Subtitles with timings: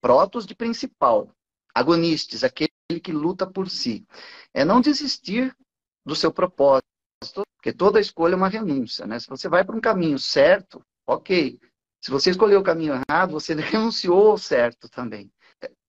[0.00, 1.30] Protos de principal,
[1.74, 2.70] agonistes, aquele
[3.02, 4.06] que luta por si.
[4.54, 5.54] É não desistir
[6.04, 6.82] do seu propósito,
[7.56, 9.18] porque toda escolha é uma renúncia, né?
[9.18, 11.58] Se você vai para um caminho certo, ok.
[12.00, 15.30] Se você escolheu o caminho errado, você renunciou ao certo também.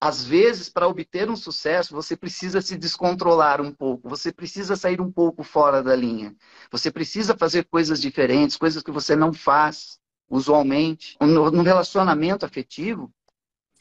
[0.02, 5.00] Às vezes, para obter um sucesso, você precisa se descontrolar um pouco, você precisa sair
[5.00, 6.36] um pouco fora da linha.
[6.70, 9.98] Você precisa fazer coisas diferentes, coisas que você não faz
[10.30, 11.18] usualmente.
[11.22, 13.10] No relacionamento afetivo,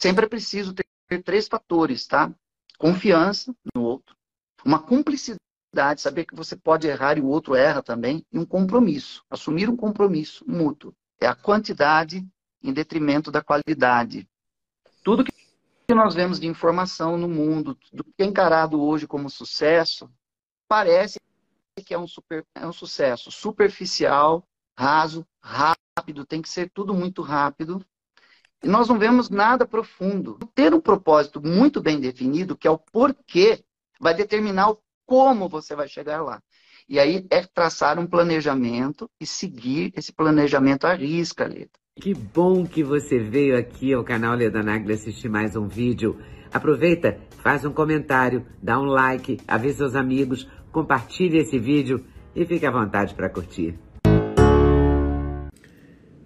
[0.01, 2.33] sempre é preciso ter três fatores, tá?
[2.79, 4.17] Confiança no outro,
[4.65, 9.23] uma cumplicidade, saber que você pode errar e o outro erra também, e um compromisso,
[9.29, 10.95] assumir um compromisso mútuo.
[11.21, 12.27] É a quantidade
[12.63, 14.27] em detrimento da qualidade.
[15.03, 15.33] Tudo que
[15.95, 20.11] nós vemos de informação no mundo, do que é encarado hoje como sucesso,
[20.69, 21.19] parece
[21.85, 24.45] que é um, super, é um sucesso superficial,
[24.79, 27.85] raso, rápido, tem que ser tudo muito rápido,
[28.65, 30.39] nós não vemos nada profundo.
[30.55, 33.63] Ter um propósito muito bem definido, que é o porquê,
[34.01, 36.41] vai determinar o como você vai chegar lá.
[36.89, 41.71] E aí é traçar um planejamento e seguir esse planejamento à risca, Leda.
[42.01, 46.19] Que bom que você veio aqui ao canal Leda Nagli assistir mais um vídeo.
[46.53, 52.67] Aproveita, faz um comentário, dá um like, avisa seus amigos, compartilhe esse vídeo e fique
[52.67, 53.79] à vontade para curtir.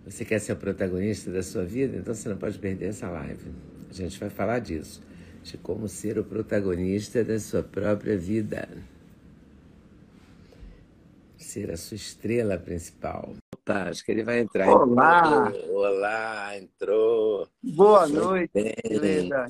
[0.05, 1.97] Você quer ser o protagonista da sua vida?
[1.97, 3.51] Então você não pode perder essa live.
[3.89, 5.01] A gente vai falar disso,
[5.43, 8.69] de como ser o protagonista da sua própria vida.
[11.39, 13.35] Ser a sua estrela principal.
[13.65, 14.69] Tá, acho que ele vai entrar.
[14.69, 15.49] Olá!
[15.49, 15.75] Entrou.
[15.75, 17.49] Olá, entrou.
[17.63, 18.51] Boa noite,
[18.85, 19.47] Leda.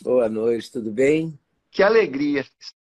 [0.00, 1.38] Boa noite, tudo bem?
[1.70, 2.42] Que alegria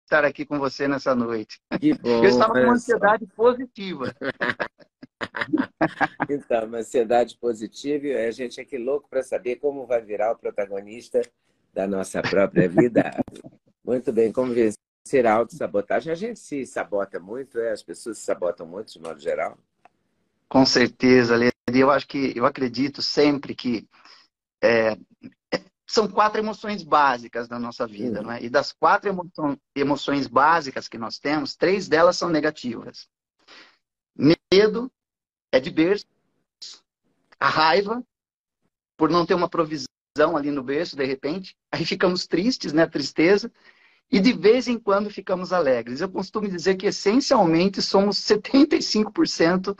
[0.03, 1.62] estar aqui com você nessa noite.
[1.79, 2.22] Que bom.
[2.22, 4.13] Eu estava com uma ansiedade positiva.
[6.30, 10.38] então, uma ansiedade positiva e a gente aqui louco para saber como vai virar o
[10.38, 11.22] protagonista
[11.74, 13.12] da nossa própria vida.
[13.84, 16.12] Muito bem, como vencer a autossabotagem.
[16.12, 17.72] A gente se sabota muito, é?
[17.72, 19.58] as pessoas se sabotam muito, de modo geral.
[20.48, 21.52] Com certeza, Leda.
[21.74, 23.88] Eu acho que eu acredito sempre que
[24.62, 24.98] é,
[25.92, 28.42] são quatro emoções básicas da nossa vida, não é?
[28.42, 29.30] E das quatro emo
[29.76, 33.09] emoções básicas que nós temos, três delas são negativas.
[34.16, 34.90] Medo,
[35.51, 36.06] é de berço.
[37.39, 38.03] A raiva,
[38.97, 39.88] por não ter uma provisão
[40.35, 41.56] ali no berço, de repente.
[41.72, 42.85] Aí ficamos tristes, né?
[42.85, 43.51] Tristeza.
[44.11, 46.01] E de vez em quando ficamos alegres.
[46.01, 49.78] Eu costumo dizer que essencialmente somos 75%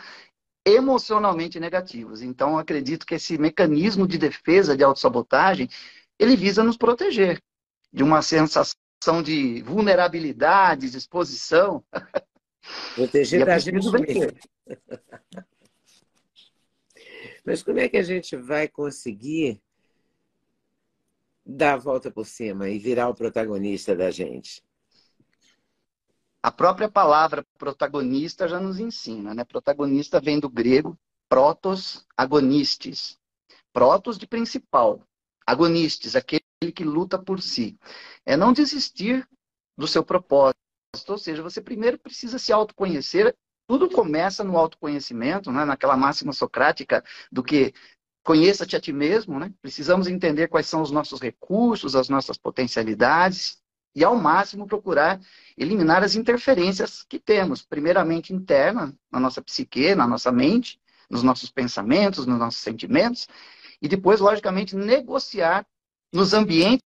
[0.66, 2.22] emocionalmente negativos.
[2.22, 5.70] Então, acredito que esse mecanismo de defesa de autossabotagem,
[6.18, 7.42] ele visa nos proteger
[7.92, 8.76] de uma sensação
[9.24, 11.84] de vulnerabilidade, de exposição.
[12.96, 14.32] Proteger é da gente mesmo.
[17.44, 19.62] Mas como é que a gente vai conseguir
[21.46, 24.64] dar a volta por cima e virar o protagonista da gente?
[26.44, 29.44] A própria palavra protagonista já nos ensina, né?
[29.44, 30.98] Protagonista vem do grego
[31.30, 33.18] protos agonistes.
[33.72, 35.02] Protos de principal,
[35.46, 36.44] agonistes, aquele
[36.76, 37.78] que luta por si.
[38.26, 39.28] É não desistir
[39.78, 40.58] do seu propósito,
[41.08, 43.36] ou seja, você primeiro precisa se autoconhecer
[43.72, 45.64] tudo começa no autoconhecimento, né?
[45.64, 47.02] naquela máxima socrática
[47.32, 47.74] do que
[48.22, 49.40] conheça-te a ti mesmo.
[49.40, 49.54] Né?
[49.62, 53.62] Precisamos entender quais são os nossos recursos, as nossas potencialidades
[53.96, 55.22] e, ao máximo, procurar
[55.58, 60.78] eliminar as interferências que temos, primeiramente interna, na nossa psique, na nossa mente,
[61.10, 63.26] nos nossos pensamentos, nos nossos sentimentos,
[63.82, 65.66] e depois, logicamente, negociar
[66.12, 66.86] nos ambientes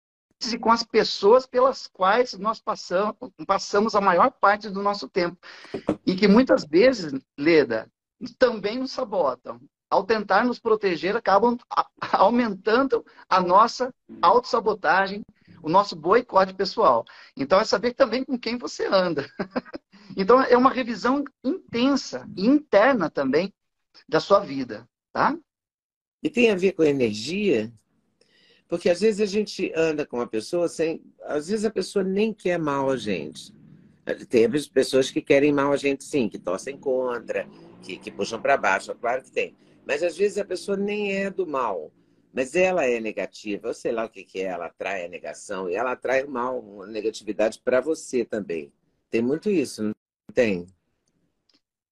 [0.52, 5.36] e com as pessoas pelas quais nós passamos, passamos a maior parte do nosso tempo.
[6.06, 7.90] E que muitas vezes, Leda,
[8.38, 9.60] também nos sabotam.
[9.90, 11.56] Ao tentar nos proteger, acabam
[12.12, 15.22] aumentando a nossa autossabotagem,
[15.62, 17.04] o nosso boicote pessoal.
[17.36, 19.28] Então, é saber também com quem você anda.
[20.16, 23.52] então, é uma revisão intensa e interna também
[24.08, 25.36] da sua vida, tá?
[26.22, 27.72] E tem a ver com energia?
[28.74, 31.00] Porque às vezes a gente anda com uma pessoa sem.
[31.22, 33.54] Às vezes a pessoa nem quer mal a gente.
[34.28, 37.48] Tem pessoas que querem mal a gente, sim, que torcem contra,
[37.80, 39.54] que, que puxam para baixo, é claro que tem.
[39.86, 41.92] Mas às vezes a pessoa nem é do mal.
[42.32, 45.70] Mas ela é negativa, eu sei lá o que, que é, ela atrai a negação,
[45.70, 48.72] e ela atrai o mal, a negatividade para você também.
[49.08, 49.94] Tem muito isso, não
[50.34, 50.66] tem?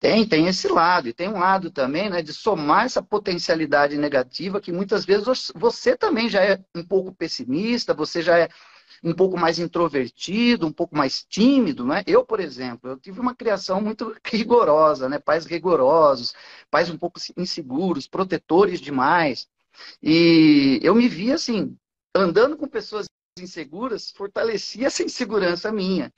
[0.02, 1.08] Tem, tem esse lado.
[1.08, 5.96] E tem um lado também, né, de somar essa potencialidade negativa que muitas vezes você
[5.96, 8.48] também já é um pouco pessimista, você já é
[9.04, 12.02] um pouco mais introvertido, um pouco mais tímido, né?
[12.04, 15.20] Eu, por exemplo, eu tive uma criação muito rigorosa, né?
[15.20, 16.34] Pais rigorosos,
[16.68, 19.48] pais um pouco inseguros, protetores demais.
[20.02, 21.76] E eu me vi assim,
[22.14, 23.06] andando com pessoas
[23.38, 26.12] inseguras, fortalecia essa insegurança minha.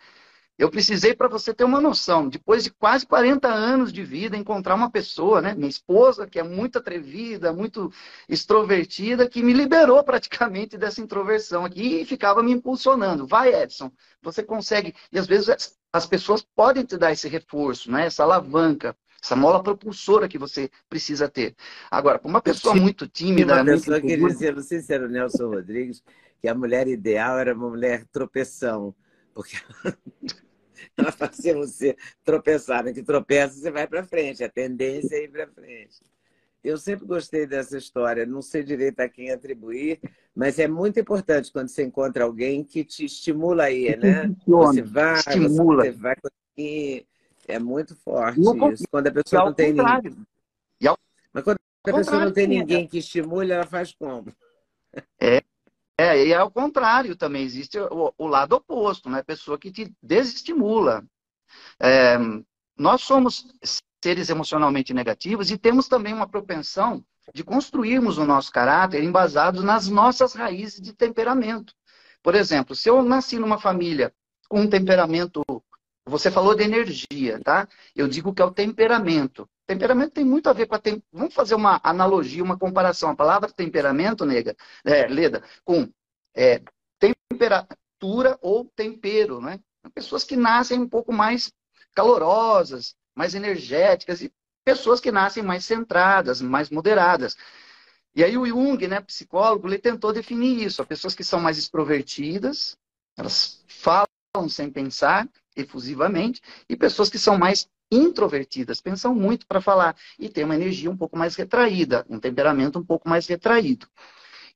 [0.56, 4.76] Eu precisei, para você ter uma noção, depois de quase 40 anos de vida, encontrar
[4.76, 7.92] uma pessoa, né, minha esposa, que é muito atrevida, muito
[8.28, 13.26] extrovertida, que me liberou praticamente dessa introversão aqui e ficava me impulsionando.
[13.26, 13.90] Vai, Edson,
[14.22, 14.94] você consegue.
[15.10, 19.60] E às vezes as pessoas podem te dar esse reforço, né, essa alavanca, essa mola
[19.60, 21.56] propulsora que você precisa ter.
[21.90, 23.54] Agora, para uma pessoa muito tímida.
[23.54, 24.08] Uma pessoa muito...
[24.08, 26.00] que dizia, não sei se era o Nelson Rodrigues,
[26.40, 28.94] que a mulher ideal era uma mulher tropeção.
[29.34, 29.56] Porque
[30.96, 32.92] ela fazia você tropeçar, né?
[32.92, 36.00] que tropeça, você vai para frente, a tendência é ir para frente.
[36.62, 40.00] Eu sempre gostei dessa história, não sei direito a quem atribuir,
[40.34, 44.34] mas é muito importante quando você encontra alguém que te estimula aí, né?
[44.46, 45.84] Você vai, estimula.
[45.84, 47.06] você vai conseguir.
[47.46, 48.84] É muito forte isso.
[48.90, 50.16] Quando a pessoa não tem ninguém.
[51.34, 54.32] Mas quando a pessoa não tem ninguém que estimule, ela faz como?
[55.20, 55.42] É,
[55.98, 59.22] é, e ao contrário também, existe o, o lado oposto, né?
[59.22, 61.04] Pessoa que te desestimula.
[61.80, 62.16] É,
[62.76, 63.46] nós somos
[64.02, 69.88] seres emocionalmente negativos e temos também uma propensão de construirmos o nosso caráter embasados nas
[69.88, 71.72] nossas raízes de temperamento.
[72.22, 74.12] Por exemplo, se eu nasci numa família
[74.48, 75.42] com um temperamento,
[76.06, 77.66] você falou de energia, tá?
[77.96, 79.48] Eu digo que é o temperamento.
[79.66, 80.78] Temperamento tem muito a ver com a.
[80.78, 81.02] Tem...
[81.12, 83.10] Vamos fazer uma analogia, uma comparação.
[83.10, 84.54] A palavra temperamento, nega,
[84.84, 85.88] é, Leda, com
[86.34, 86.60] é,
[86.98, 89.58] temperatura ou tempero, né?
[89.94, 91.52] Pessoas que nascem um pouco mais
[91.94, 94.32] calorosas, mais energéticas, e
[94.64, 97.36] pessoas que nascem mais centradas, mais moderadas.
[98.14, 100.80] E aí o Jung, né, psicólogo, ele tentou definir isso.
[100.80, 102.76] As pessoas que são mais extrovertidas,
[103.16, 109.96] elas falam sem pensar, efusivamente, e pessoas que são mais introvertidas, pensam muito para falar
[110.18, 113.86] e têm uma energia um pouco mais retraída, um temperamento um pouco mais retraído.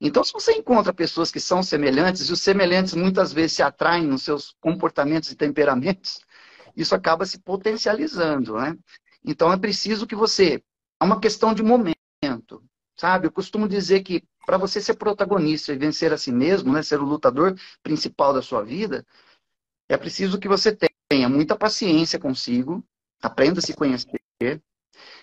[0.01, 4.07] Então, se você encontra pessoas que são semelhantes, e os semelhantes muitas vezes se atraem
[4.07, 6.21] nos seus comportamentos e temperamentos,
[6.77, 8.77] isso acaba se potencializando, né?
[9.25, 10.63] Então, é preciso que você...
[11.01, 12.63] É uma questão de momento,
[12.97, 13.27] sabe?
[13.27, 17.01] Eu costumo dizer que para você ser protagonista e vencer a si mesmo, né, ser
[17.01, 19.07] o lutador principal da sua vida,
[19.89, 20.77] é preciso que você
[21.09, 22.85] tenha muita paciência consigo,
[23.23, 24.21] aprenda a se conhecer,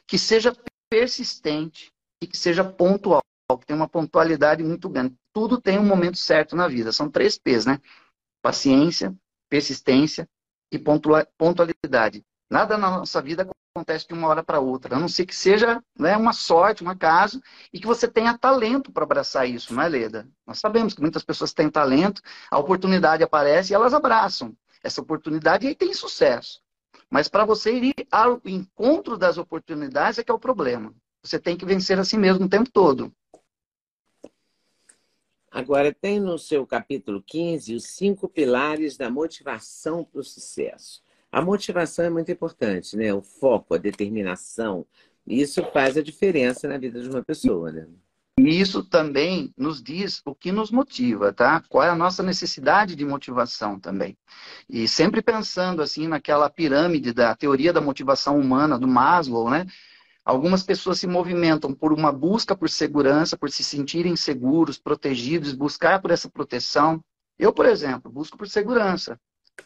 [0.07, 0.55] que seja
[0.89, 1.91] persistente
[2.21, 3.21] e que seja pontual,
[3.59, 5.15] que tenha uma pontualidade muito grande.
[5.33, 6.91] Tudo tem um momento certo na vida.
[6.91, 7.79] São três P's, né?
[8.41, 9.15] Paciência,
[9.49, 10.27] persistência
[10.71, 12.23] e pontualidade.
[12.49, 15.83] Nada na nossa vida acontece de uma hora para outra, a não ser que seja
[15.97, 17.41] né, uma sorte, um acaso,
[17.73, 20.27] e que você tenha talento para abraçar isso, não é, Leda?
[20.47, 25.65] Nós sabemos que muitas pessoas têm talento, a oportunidade aparece e elas abraçam essa oportunidade
[25.65, 26.61] e aí tem sucesso.
[27.09, 30.93] Mas para você ir ao encontro das oportunidades é que é o problema.
[31.23, 33.11] Você tem que vencer a si mesmo o tempo todo.
[35.51, 41.01] Agora, tem no seu capítulo 15 os cinco pilares da motivação para o sucesso.
[41.35, 43.13] A motivação é muito importante, né?
[43.13, 44.87] O foco, a determinação.
[45.27, 47.85] Isso faz a diferença na vida de uma pessoa, né?
[48.39, 51.61] E isso também nos diz o que nos motiva, tá?
[51.67, 54.17] Qual é a nossa necessidade de motivação também.
[54.69, 59.65] E sempre pensando assim naquela pirâmide da teoria da motivação humana do Maslow, né?
[60.23, 66.01] Algumas pessoas se movimentam por uma busca por segurança, por se sentirem seguros, protegidos, buscar
[66.01, 67.03] por essa proteção.
[67.37, 69.19] Eu, por exemplo, busco por segurança.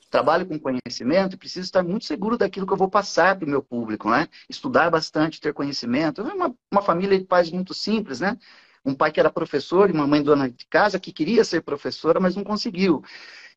[0.09, 3.61] Trabalho com conhecimento preciso estar muito seguro daquilo que eu vou passar para o meu
[3.61, 4.27] público, né?
[4.49, 6.23] Estudar bastante, ter conhecimento.
[6.23, 8.37] Uma, uma família de pais muito simples, né?
[8.83, 12.19] Um pai que era professor e uma mãe dona de casa que queria ser professora,
[12.19, 13.03] mas não conseguiu.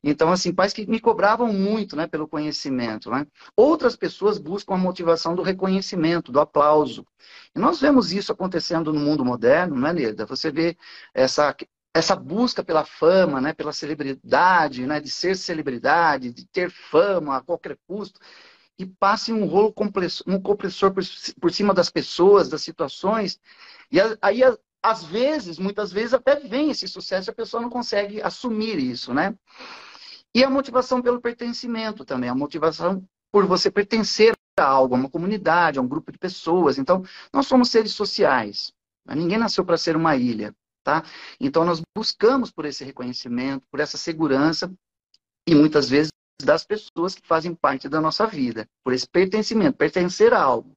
[0.03, 3.09] Então, assim, pais que me cobravam muito né, pelo conhecimento.
[3.09, 3.25] Né?
[3.55, 7.07] Outras pessoas buscam a motivação do reconhecimento, do aplauso.
[7.55, 10.25] E nós vemos isso acontecendo no mundo moderno, não é, Neda?
[10.25, 10.77] Você vê
[11.13, 11.55] essa,
[11.93, 17.41] essa busca pela fama, né, pela celebridade, né, de ser celebridade, de ter fama a
[17.41, 18.19] qualquer custo,
[18.77, 21.03] e passe um rolo compressor, um compressor por,
[21.39, 23.39] por cima das pessoas, das situações,
[23.91, 24.41] e aí
[24.81, 29.33] às vezes, muitas vezes até vem esse sucesso a pessoa não consegue assumir isso, né?
[30.35, 35.09] E a motivação pelo pertencimento também, a motivação por você pertencer a algo, a uma
[35.09, 36.77] comunidade, a um grupo de pessoas.
[36.77, 38.73] Então, nós somos seres sociais.
[39.07, 40.53] Ninguém nasceu para ser uma ilha.
[40.83, 41.03] Tá?
[41.39, 44.71] Então nós buscamos por esse reconhecimento, por essa segurança
[45.47, 46.11] e muitas vezes
[46.43, 50.75] das pessoas que fazem parte da nossa vida, por esse pertencimento, pertencer a algo.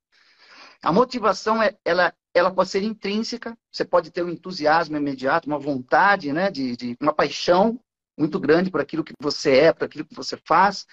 [0.83, 5.59] A motivação é, ela, ela pode ser intrínseca, você pode ter um entusiasmo imediato, uma
[5.59, 7.81] vontade, né, de, de uma paixão
[8.17, 10.87] muito grande por aquilo que você é, por aquilo que você faz.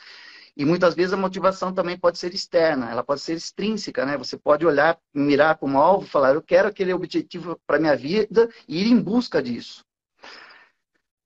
[0.56, 4.18] E muitas vezes a motivação também pode ser externa, ela pode ser extrínseca, né?
[4.18, 8.48] Você pode olhar, mirar para um alvo, falar, eu quero aquele objetivo para minha vida
[8.68, 9.84] e ir em busca disso.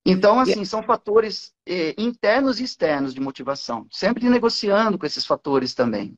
[0.05, 5.73] Então, assim, são fatores eh, internos e externos de motivação, sempre negociando com esses fatores
[5.73, 6.17] também.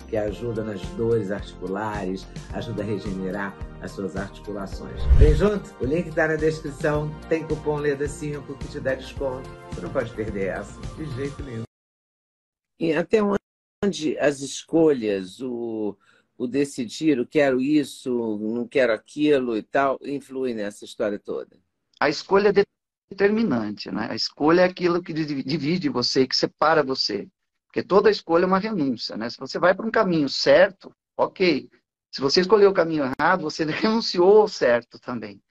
[0.11, 5.01] que ajuda nas dores articulares, ajuda a regenerar as suas articulações.
[5.17, 5.73] Vem junto?
[5.81, 7.09] O link está na descrição.
[7.29, 9.49] Tem cupom LEDA5 que te dá desconto.
[9.71, 11.63] Você não pode perder essa, de jeito nenhum.
[12.77, 15.97] E até onde as escolhas, o,
[16.37, 21.57] o decidir, eu quero isso, não quero aquilo e tal, influem nessa história toda?
[22.01, 22.63] A escolha é
[23.09, 24.07] determinante, né?
[24.09, 27.29] A escolha é aquilo que divide você, que separa você.
[27.71, 29.29] Porque toda escolha é uma renúncia, né?
[29.29, 31.69] Se você vai para um caminho certo, ok.
[32.11, 35.41] Se você escolheu o caminho errado, você renunciou ao certo também.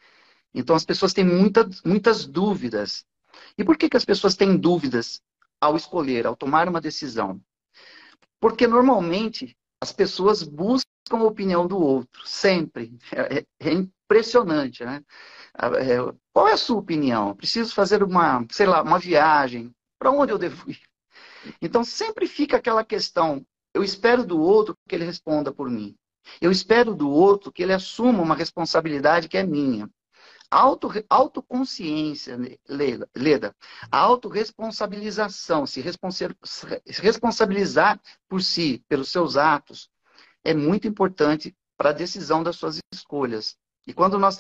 [0.53, 3.07] Então as pessoas têm muita, muitas dúvidas.
[3.57, 5.23] E por que, que as pessoas têm dúvidas
[5.59, 7.41] ao escolher, ao tomar uma decisão?
[8.39, 12.99] Porque normalmente as pessoas buscam a opinião do outro, sempre.
[13.12, 15.03] É, é, é impressionante, né?
[15.57, 15.97] É,
[16.35, 17.35] qual é a sua opinião?
[17.35, 19.75] Preciso fazer uma, sei lá, uma viagem.
[19.99, 20.90] Para onde eu devo ir?
[21.61, 25.97] Então sempre fica aquela questão: eu espero do outro que ele responda por mim.
[26.41, 29.89] Eu espero do outro que ele assuma uma responsabilidade que é minha.
[30.51, 32.37] Auto, autoconsciência,
[32.69, 33.57] Leda, Leda,
[33.91, 39.89] a autorresponsabilização, se responsabilizar por si, pelos seus atos,
[40.43, 43.57] é muito importante para a decisão das suas escolhas.
[43.87, 44.37] E quando nós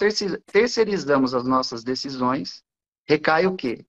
[0.46, 2.64] terceirizamos as nossas decisões,
[3.06, 3.86] recai o quê?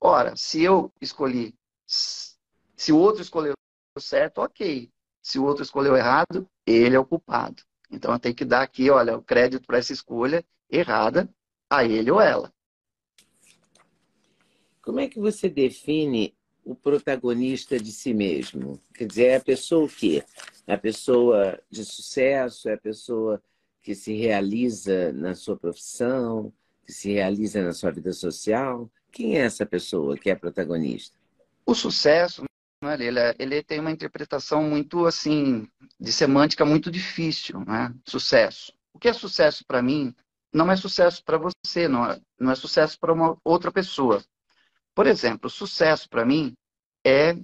[0.00, 1.54] Ora, se eu escolhi
[1.86, 3.54] se o outro escolheu
[3.98, 4.90] certo, ok.
[5.22, 7.62] Se o outro escolheu errado, ele é o culpado.
[7.90, 11.28] Então tenho que dar aqui, olha, o crédito para essa escolha errada
[11.70, 12.52] a ele ou ela.
[14.82, 18.80] Como é que você define o protagonista de si mesmo?
[18.94, 20.24] Quer dizer, é a pessoa o quê?
[20.66, 22.68] É a pessoa de sucesso?
[22.68, 23.42] É a pessoa
[23.82, 26.52] que se realiza na sua profissão?
[26.84, 28.90] Que se realiza na sua vida social?
[29.10, 31.16] Quem é essa pessoa que é protagonista?
[31.66, 32.44] O sucesso,
[32.82, 32.96] né,
[33.38, 35.68] ele, tem uma interpretação muito assim,
[35.98, 37.92] de semântica muito difícil, né?
[38.06, 38.72] Sucesso.
[38.94, 40.14] O que é sucesso para mim
[40.52, 44.24] não é sucesso para você, não é, não é sucesso para uma outra pessoa.
[44.94, 46.54] Por exemplo, sucesso para mim
[47.04, 47.36] é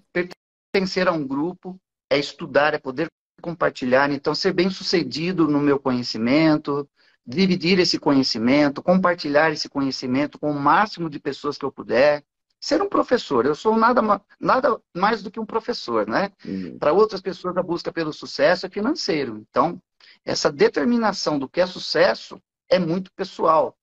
[0.72, 3.08] pertencer a um grupo, é estudar, é poder
[3.42, 6.88] compartilhar, então ser bem sucedido no meu conhecimento,
[7.26, 12.24] dividir esse conhecimento, compartilhar esse conhecimento com o máximo de pessoas que eu puder,
[12.62, 13.44] ser um professor.
[13.44, 14.00] Eu sou nada,
[14.38, 16.30] nada mais do que um professor, né?
[16.44, 16.78] Uhum.
[16.78, 19.44] Para outras pessoas, a busca pelo sucesso é financeiro.
[19.50, 19.82] Então,
[20.24, 22.40] essa determinação do que é sucesso
[22.70, 23.76] é muito pessoal.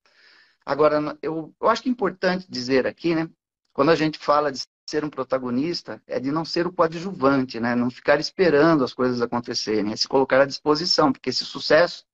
[0.65, 3.29] Agora, eu, eu acho que é importante dizer aqui, né?
[3.73, 7.75] Quando a gente fala de ser um protagonista, é de não ser o coadjuvante, né?
[7.75, 12.05] Não ficar esperando as coisas acontecerem, é se colocar à disposição, porque esse sucesso,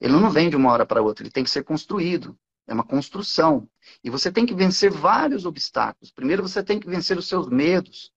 [0.00, 2.34] ele não vem de uma hora para outra, ele tem que ser construído.
[2.68, 3.68] É uma construção.
[4.04, 6.12] E você tem que vencer vários obstáculos.
[6.12, 8.12] Primeiro, você tem que vencer os seus medos.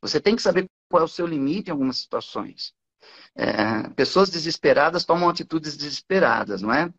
[0.00, 2.74] Você tem que saber qual é o seu limite em algumas situações.
[3.34, 6.92] É, pessoas desesperadas tomam atitudes desesperadas, não é?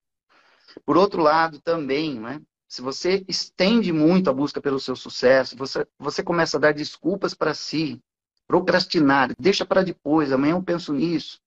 [0.86, 2.42] Por outro lado, também, não é?
[2.68, 7.34] se você estende muito a busca pelo seu sucesso, você, você começa a dar desculpas
[7.34, 8.01] para si,
[8.46, 11.39] procrastinar, deixa para depois, amanhã eu penso nisso.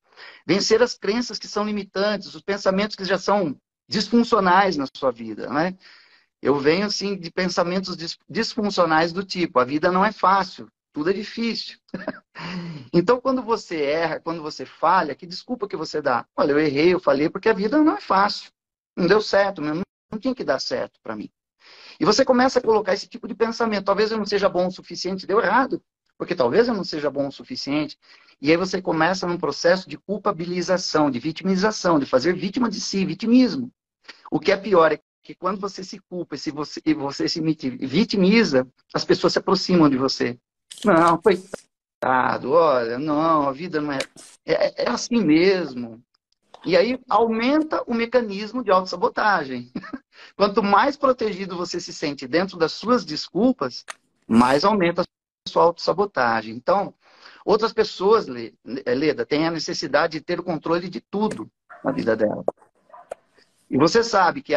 [0.47, 3.57] Vencer as crenças que são limitantes, os pensamentos que já são
[3.91, 5.77] disfuncionais na sua vida, né?
[6.41, 7.97] Eu venho, assim, de pensamentos
[8.29, 11.77] disfuncionais do tipo, a vida não é fácil, tudo é difícil.
[12.95, 16.25] então, quando você erra, quando você falha, que desculpa que você dá?
[16.37, 18.51] Olha, eu errei, eu falei, porque a vida não é fácil.
[18.97, 21.29] Não deu certo, não, não tinha que dar certo para mim.
[21.99, 23.85] E você começa a colocar esse tipo de pensamento.
[23.85, 25.83] Talvez eu não seja bom o suficiente, deu errado.
[26.17, 27.99] Porque talvez eu não seja bom o suficiente.
[28.41, 33.05] E aí você começa num processo de culpabilização, de vitimização, de fazer vítima de si,
[33.05, 33.71] vitimismo.
[34.31, 37.29] O que é pior é que quando você se culpa e, se você, e você
[37.29, 40.39] se vitimiza, as pessoas se aproximam de você.
[40.85, 43.99] Não, coitado, olha, não, a vida não é,
[44.47, 46.03] é, é assim mesmo.
[46.65, 49.71] E aí aumenta o mecanismo de autossabotagem.
[50.37, 53.85] Quanto mais protegido você se sente dentro das suas desculpas,
[54.27, 56.55] mais aumenta a sua autossabotagem.
[56.55, 56.95] Então,
[57.45, 61.51] outras pessoas, Leda, têm a necessidade de ter o controle de tudo
[61.83, 62.45] na vida dela.
[63.71, 64.53] E você sabe que,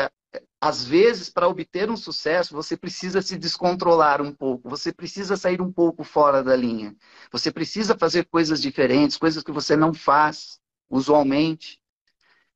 [0.60, 5.62] às vezes, para obter um sucesso, você precisa se descontrolar um pouco, você precisa sair
[5.62, 6.96] um pouco fora da linha.
[7.32, 11.80] Você precisa fazer coisas diferentes, coisas que você não faz usualmente.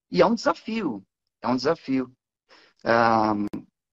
[0.09, 1.05] E é um desafio,
[1.41, 2.11] é um desafio.
[2.83, 3.35] Ah,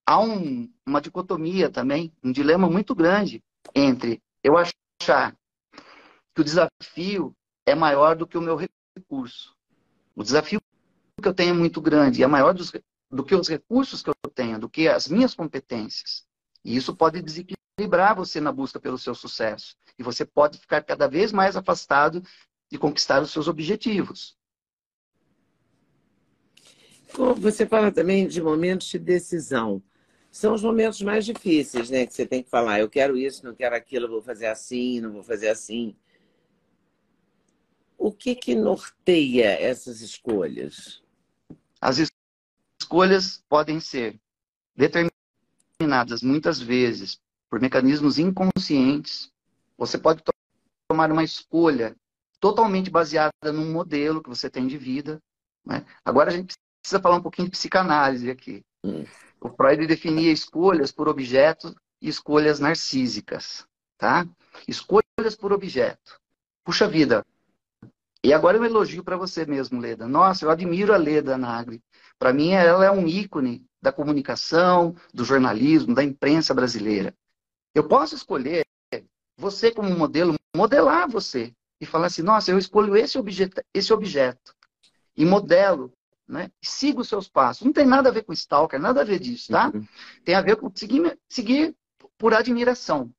[0.07, 3.43] há um, uma dicotomia também, um dilema muito grande
[3.75, 5.37] entre eu achar
[6.35, 8.57] que o desafio é maior do que o meu
[8.97, 9.55] recurso.
[10.15, 10.61] O desafio
[11.21, 12.73] que eu tenho é muito grande, é maior dos,
[13.11, 16.25] do que os recursos que eu tenho, do que as minhas competências.
[16.65, 19.77] E isso pode desequilibrar você na busca pelo seu sucesso.
[19.99, 22.23] E você pode ficar cada vez mais afastado
[22.71, 24.37] de conquistar os seus objetivos.
[27.39, 29.81] Você fala também de momentos de decisão.
[30.33, 32.05] São os momentos mais difíceis, né?
[32.07, 35.13] Que você tem que falar, eu quero isso, não quero aquilo, vou fazer assim, não
[35.13, 35.95] vou fazer assim.
[37.97, 41.04] O que que norteia essas escolhas?
[41.85, 41.99] As
[42.81, 44.19] escolhas podem ser
[44.75, 49.31] determinadas muitas vezes por mecanismos inconscientes.
[49.77, 50.23] Você pode
[50.89, 51.95] tomar uma escolha
[52.41, 55.21] totalmente baseada num modelo que você tem de vida.
[55.63, 55.85] Né?
[56.03, 58.65] Agora a gente precisa falar um pouquinho de psicanálise aqui.
[58.83, 59.05] Hum.
[59.39, 63.67] O Freud definia escolhas por objeto e escolhas narcísicas,
[63.99, 64.27] tá?
[64.67, 66.19] Escolhas por objeto.
[66.65, 67.27] Puxa vida.
[68.25, 70.09] E agora eu elogio para você mesmo, Leda.
[70.09, 71.83] Nossa, eu admiro a Leda Nagli.
[72.19, 77.15] Para mim, ela é um ícone da comunicação, do jornalismo, da imprensa brasileira.
[77.75, 78.65] Eu posso escolher
[79.37, 84.55] você como modelo, modelar você e falar assim: nossa, eu escolho esse objeto, esse objeto
[85.15, 85.93] e modelo
[86.27, 86.51] né?
[86.63, 87.67] Siga os seus passos.
[87.67, 89.71] Não tem nada a ver com stalker, nada a ver disso, tá?
[89.75, 89.87] Uhum.
[90.25, 91.77] Tem a ver com seguir, seguir
[92.17, 93.13] por admiração.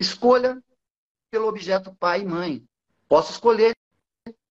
[0.00, 0.60] Escolha
[1.30, 2.64] pelo objeto pai e mãe.
[3.08, 3.75] Posso escolher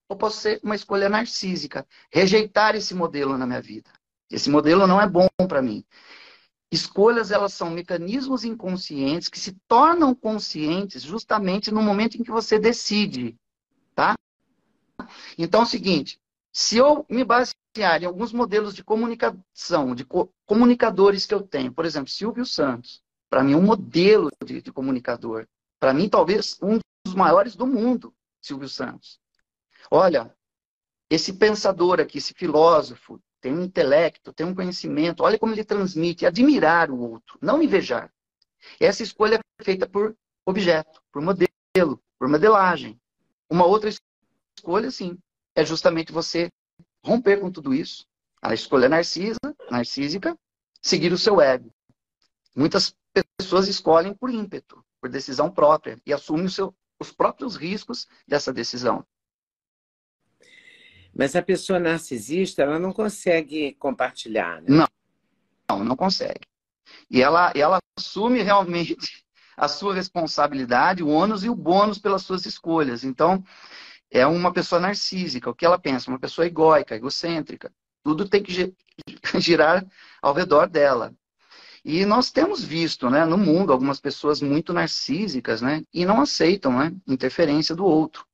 [0.08, 1.86] ou posso ser uma escolha narcísica.
[2.12, 3.90] Rejeitar esse modelo na minha vida.
[4.30, 5.84] Esse modelo não é bom para mim.
[6.72, 12.60] Escolhas, elas são mecanismos inconscientes que se tornam conscientes justamente no momento em que você
[12.60, 13.38] decide,
[13.94, 14.16] tá?
[15.38, 16.20] Então é o seguinte,
[16.52, 21.72] se eu me basear em alguns modelos de comunicação, de co comunicadores que eu tenho,
[21.72, 25.48] por exemplo, Silvio Santos, para mim, um modelo de, de comunicador.
[25.80, 29.20] Para mim, talvez um dos maiores do mundo, Silvio Santos.
[29.92, 30.36] Olha,
[31.10, 36.26] esse pensador aqui, esse filósofo, tem um intelecto, tem um conhecimento, olha como ele transmite,
[36.26, 38.12] admirar o outro, não invejar.
[38.80, 43.00] Essa escolha é feita por objeto, por modelo, por modelagem.
[43.50, 43.92] Uma outra
[44.58, 45.18] escolha, sim,
[45.54, 46.50] é justamente você
[47.04, 48.06] romper com tudo isso.
[48.42, 50.38] A escolha narcisa, narcísica,
[50.82, 51.72] seguir o seu ego.
[52.56, 52.96] Muitas
[53.38, 59.06] pessoas escolhem por ímpeto, por decisão própria, e assumem seu, os próprios riscos dessa decisão.
[61.16, 64.68] Mas a pessoa narcisista, ela não consegue compartilhar, né?
[64.68, 64.88] Não,
[65.70, 66.42] não, não consegue.
[67.10, 68.98] E ela, ela assume realmente
[69.56, 73.06] a sua responsabilidade, o ônus e o bônus pelas suas escolhas.
[73.06, 73.42] Então,
[74.12, 75.50] é uma pessoa narcísica.
[75.50, 76.10] O que ela pensa?
[76.10, 77.72] Uma pessoa egóica, egocêntrica.
[78.04, 78.74] Tudo tem que
[79.40, 79.86] girar
[80.22, 81.14] ao redor dela.
[81.84, 86.78] E nós temos visto né, no mundo algumas pessoas muito narcísicas né, e não aceitam
[86.78, 88.26] né, interferência do outro.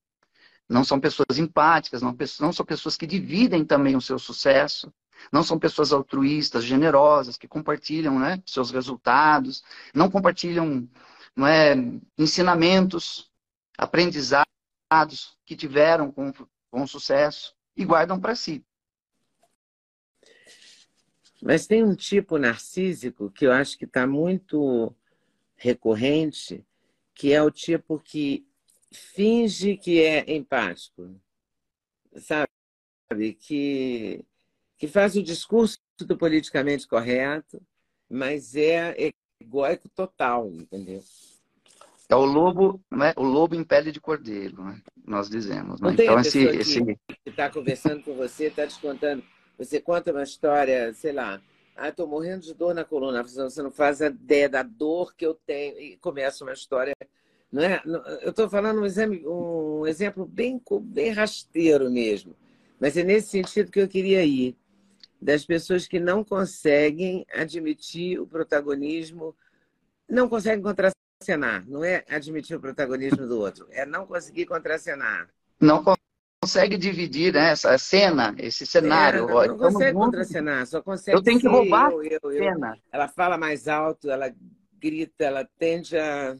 [0.72, 4.92] Não são pessoas empáticas, não, não são pessoas que dividem também o seu sucesso.
[5.30, 10.90] Não são pessoas altruístas, generosas, que compartilham né, seus resultados, não compartilham
[11.36, 11.76] não é,
[12.18, 13.30] ensinamentos,
[13.78, 14.46] aprendizados
[15.46, 16.32] que tiveram com,
[16.72, 18.66] com sucesso e guardam para si.
[21.42, 24.96] Mas tem um tipo narcísico que eu acho que está muito
[25.58, 26.66] recorrente,
[27.14, 28.48] que é o tipo que
[28.92, 31.16] finge que é empático,
[32.18, 33.34] sabe?
[33.40, 34.24] Que,
[34.78, 37.62] que faz o discurso do politicamente correto,
[38.10, 41.02] mas é egóico total, entendeu?
[42.10, 43.14] É o lobo, né?
[43.16, 44.82] o lobo em pele de cordeiro, né?
[45.06, 45.80] nós dizemos.
[45.80, 45.90] Né?
[45.90, 46.84] Não tem então, a esse, esse...
[46.84, 49.24] que está conversando com você, está te contando,
[49.58, 51.42] você conta uma história, sei lá,
[51.74, 55.26] ah, estou morrendo de dor na coluna, você não faz a ideia da dor que
[55.26, 56.94] eu tenho, e começa uma história,
[57.60, 57.82] é?
[58.22, 62.36] Eu estou falando um exemplo, um exemplo bem, bem rasteiro mesmo,
[62.80, 64.56] mas é nesse sentido que eu queria ir,
[65.22, 69.36] das pessoas que não conseguem admitir o protagonismo,
[70.10, 75.30] não conseguem contracenar, não é admitir o protagonismo do outro, é não conseguir contracenar.
[75.60, 75.84] Não
[76.44, 79.30] consegue dividir né, essa cena, esse cenário.
[79.30, 81.18] É, não, não consegue contracenar, só consegue.
[81.18, 82.78] Eu tenho que roubar eu, eu, eu, cena.
[82.92, 84.34] Ela fala mais alto, ela
[84.80, 86.36] grita, ela tende a.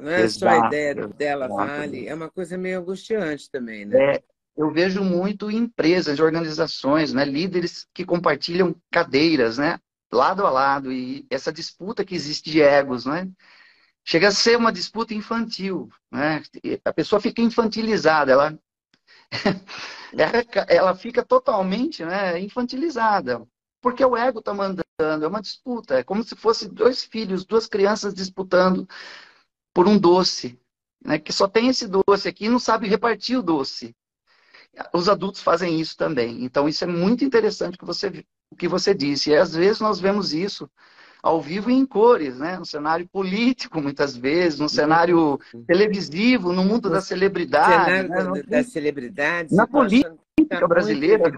[0.00, 0.38] Não é Exato.
[0.38, 4.14] só a ideia dela vale, é uma coisa meio angustiante também, né?
[4.14, 4.22] É,
[4.56, 9.78] eu vejo muito em empresas, organizações, né, líderes que compartilham cadeiras, né,
[10.12, 13.28] lado a lado, e essa disputa que existe de egos, né?
[14.04, 16.42] Chega a ser uma disputa infantil, né?
[16.84, 18.58] A pessoa fica infantilizada, ela,
[20.68, 23.46] ela fica totalmente né, infantilizada,
[23.80, 27.66] porque o ego está mandando, é uma disputa, é como se fosse dois filhos, duas
[27.66, 28.88] crianças disputando
[29.80, 30.60] por um doce,
[31.02, 31.18] né?
[31.18, 33.96] Que só tem esse doce aqui e não sabe repartir o doce.
[34.92, 36.44] Os adultos fazem isso também.
[36.44, 39.30] Então, isso é muito interessante que você, o que você disse.
[39.30, 40.70] E às vezes nós vemos isso
[41.22, 42.58] ao vivo e em cores, né?
[42.58, 47.86] No cenário político, muitas vezes, no cenário televisivo, no mundo da celebridade.
[47.86, 48.42] Cenário né?
[48.42, 49.56] das celebridades.
[49.56, 51.32] Na política brasileira.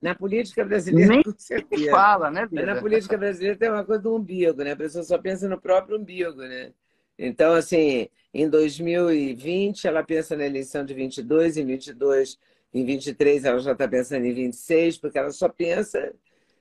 [0.00, 1.90] Na política brasileira, Nem com certeza.
[1.90, 4.70] fala, né, Mas na política brasileira tem uma coisa do umbigo, né?
[4.70, 6.72] A pessoa só pensa no próprio umbigo, né?
[7.18, 12.38] Então, assim, em 2020, ela pensa na eleição de 22, em 22
[12.74, 16.12] em 23 ela já está pensando em 26, porque ela só pensa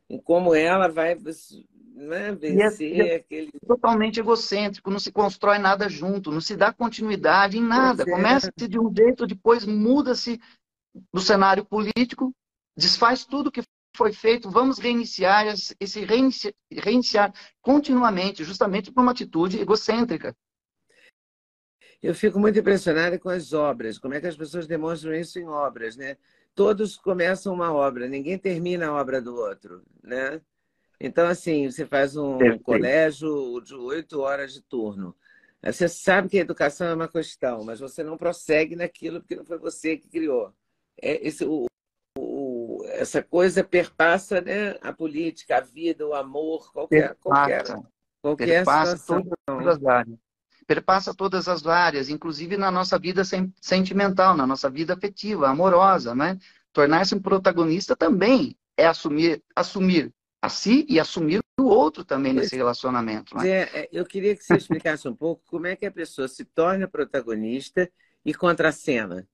[0.09, 1.15] em como ela vai
[1.95, 3.51] né, vencer é, aquele.
[3.65, 8.03] Totalmente egocêntrico, não se constrói nada junto, não se dá continuidade em nada.
[8.03, 8.05] É.
[8.05, 10.39] Começa-se de um jeito, depois muda-se
[11.13, 12.35] do cenário político,
[12.75, 13.61] desfaz tudo que
[13.95, 20.35] foi feito, vamos reiniciar e se reiniciar, reiniciar continuamente, justamente por uma atitude egocêntrica.
[22.01, 25.47] Eu fico muito impressionada com as obras, como é que as pessoas demonstram isso em
[25.47, 26.17] obras, né?
[26.55, 30.41] Todos começam uma obra, ninguém termina a obra do outro, né?
[30.99, 32.63] Então, assim, você faz um Perfeito.
[32.63, 35.15] colégio de oito horas de turno.
[35.63, 39.45] Você sabe que a educação é uma questão, mas você não prossegue naquilo porque não
[39.45, 40.53] foi você que criou.
[40.99, 41.65] É esse, o,
[42.85, 47.63] essa coisa perpassa né, a política, a vida, o amor, qualquer, qualquer,
[48.21, 49.33] qualquer perpassa situação.
[49.45, 50.19] todas as áreas
[50.67, 53.23] perpassa todas as áreas, inclusive na nossa vida
[53.59, 56.37] sentimental, na nossa vida afetiva, amorosa, né?
[56.71, 62.55] Tornar-se um protagonista também é assumir, assumir a si e assumir o outro também nesse
[62.55, 63.35] relacionamento.
[63.35, 63.49] Né?
[63.49, 66.45] É, é, eu queria que você explicasse um pouco como é que a pessoa se
[66.45, 67.91] torna protagonista
[68.25, 69.27] e contracena.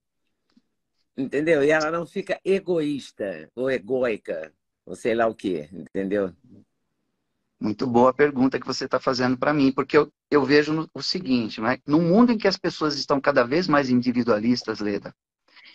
[1.18, 1.64] Entendeu?
[1.64, 4.54] E ela não fica egoísta ou egóica,
[4.86, 6.32] ou sei lá o quê, entendeu?
[7.60, 11.02] Muito boa a pergunta que você está fazendo para mim, porque eu, eu vejo o
[11.02, 11.80] seguinte, né?
[11.88, 15.12] no mundo em que as pessoas estão cada vez mais individualistas, Leda,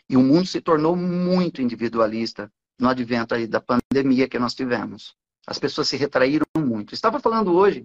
[0.08, 5.16] e o mundo se tornou muito individualista no advento aí da pandemia que nós tivemos.
[5.44, 6.94] As pessoas se retraíram muito.
[6.94, 7.84] Estava falando hoje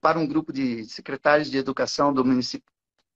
[0.00, 2.66] para um grupo de secretários de educação do município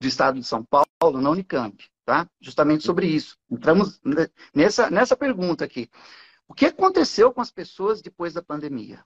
[0.01, 2.31] do estado de São Paulo, na Unicamp, tá?
[2.40, 3.37] Justamente sobre isso.
[3.51, 4.01] Entramos
[4.55, 5.90] nessa, nessa pergunta aqui.
[6.49, 9.05] O que aconteceu com as pessoas depois da pandemia?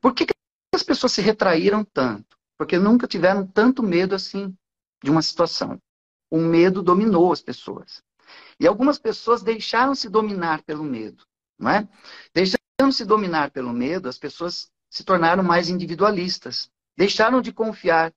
[0.00, 0.34] Por que, que
[0.74, 2.36] as pessoas se retraíram tanto?
[2.58, 4.54] Porque nunca tiveram tanto medo assim
[5.02, 5.80] de uma situação.
[6.30, 8.02] O medo dominou as pessoas.
[8.60, 11.24] E algumas pessoas deixaram-se dominar pelo medo,
[11.58, 11.88] não é?
[12.34, 16.70] Deixando-se dominar pelo medo, as pessoas se tornaram mais individualistas.
[16.96, 18.12] Deixaram de confiar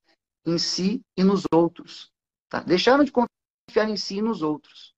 [0.46, 2.12] em si e nos outros.
[2.50, 2.60] Tá?
[2.60, 3.35] Deixaram de confiar
[3.88, 4.93] em si e nos outros.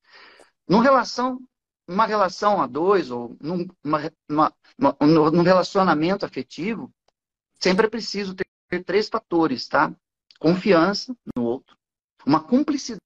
[0.68, 1.40] Numa relação,
[1.88, 4.98] numa relação a dois, ou num, uma, uma, uma,
[5.32, 6.92] num relacionamento afetivo,
[7.60, 9.94] sempre é preciso ter, ter três fatores, tá?
[10.40, 11.76] Confiança no outro,
[12.26, 13.02] uma cumplicidade,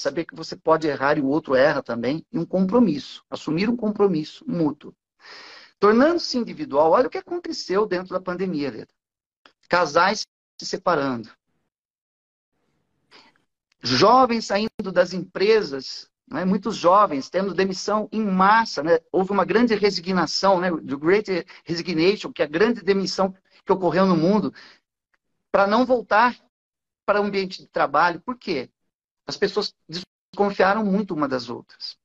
[0.00, 3.76] saber que você pode errar e o outro erra também, e um compromisso, assumir um
[3.76, 4.94] compromisso mútuo.
[5.78, 8.88] Tornando-se individual, olha o que aconteceu dentro da pandemia, Leda.
[9.68, 10.26] Casais
[10.58, 11.30] se separando.
[13.82, 16.44] Jovens saindo das empresas né?
[16.44, 18.98] Muitos jovens tendo demissão em massa, né?
[19.12, 20.70] houve uma grande resignação, né?
[20.70, 23.34] Great Resignation, que é a grande demissão
[23.64, 24.52] que ocorreu no mundo,
[25.52, 26.36] para não voltar
[27.04, 28.20] para o ambiente de trabalho.
[28.20, 28.70] Por quê?
[29.26, 31.96] As pessoas desconfiaram muito uma das outras.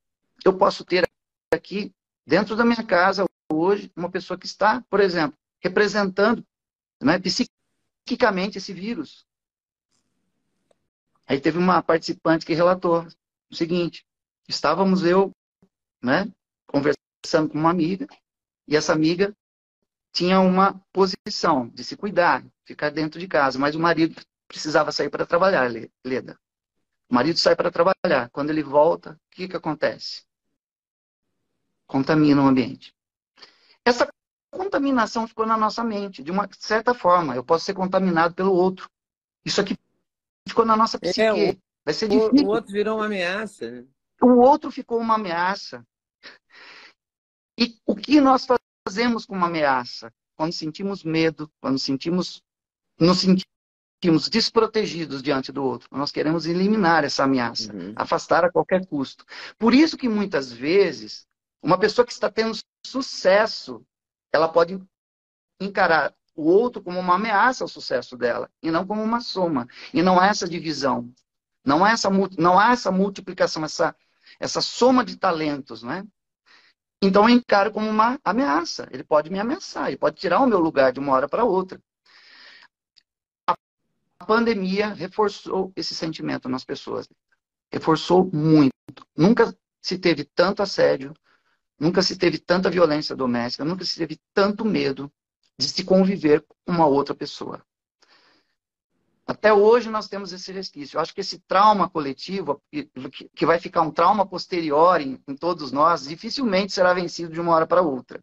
[0.46, 1.08] Eu posso ter
[1.54, 1.94] aqui,
[2.26, 6.46] dentro da minha casa, hoje, uma pessoa que está, por exemplo, representando
[7.02, 9.26] né, psiquicamente esse vírus.
[11.28, 13.08] Aí teve uma participante que relatou
[13.50, 14.06] o seguinte:
[14.48, 15.32] estávamos eu,
[16.02, 16.32] né,
[16.68, 18.08] conversando com uma amiga,
[18.68, 19.36] e essa amiga
[20.12, 25.10] tinha uma posição de se cuidar, ficar dentro de casa, mas o marido precisava sair
[25.10, 25.72] para trabalhar,
[26.06, 26.38] Leda.
[27.10, 28.30] O marido sai para trabalhar.
[28.32, 30.24] Quando ele volta, o que, que acontece?
[31.86, 32.94] Contamina o ambiente.
[33.84, 34.08] Essa
[34.50, 37.36] contaminação ficou na nossa mente, de uma certa forma.
[37.36, 38.90] Eu posso ser contaminado pelo outro.
[39.44, 39.78] Isso aqui
[40.48, 41.22] ficou na nossa psique.
[41.22, 42.48] É, o, Vai ser difícil.
[42.48, 43.70] O outro virou uma ameaça.
[43.70, 43.86] Né?
[44.22, 45.86] O outro ficou uma ameaça.
[47.58, 48.46] E o que nós
[48.88, 50.12] fazemos com uma ameaça?
[50.36, 52.42] Quando sentimos medo, quando sentimos,
[53.00, 57.94] nos sentimos desprotegidos diante do outro, nós queremos eliminar essa ameaça, uhum.
[57.96, 59.26] afastar a qualquer custo.
[59.58, 61.28] Por isso que muitas vezes,
[61.62, 63.84] uma pessoa que está tendo sucesso,
[64.34, 64.82] ela pode
[65.60, 69.68] encarar o outro como uma ameaça ao sucesso dela, e não como uma soma.
[69.94, 71.14] E não há essa divisão,
[71.64, 73.96] não há essa, não há essa multiplicação, essa,
[74.40, 76.06] essa soma de talentos, né?
[77.02, 78.88] Então eu encaro como uma ameaça.
[78.92, 81.82] Ele pode me ameaçar, ele pode tirar o meu lugar de uma hora para outra.
[83.48, 87.08] A pandemia reforçou esse sentimento nas pessoas.
[87.72, 88.72] Reforçou muito.
[89.18, 91.14] Nunca se teve tanto assédio,
[91.80, 95.12] nunca se teve tanta violência doméstica, nunca se teve tanto medo
[95.62, 97.64] de se conviver com uma outra pessoa.
[99.26, 100.98] Até hoje nós temos esse resquício.
[100.98, 102.62] Eu acho que esse trauma coletivo,
[103.36, 107.54] que vai ficar um trauma posterior em, em todos nós, dificilmente será vencido de uma
[107.54, 108.22] hora para outra.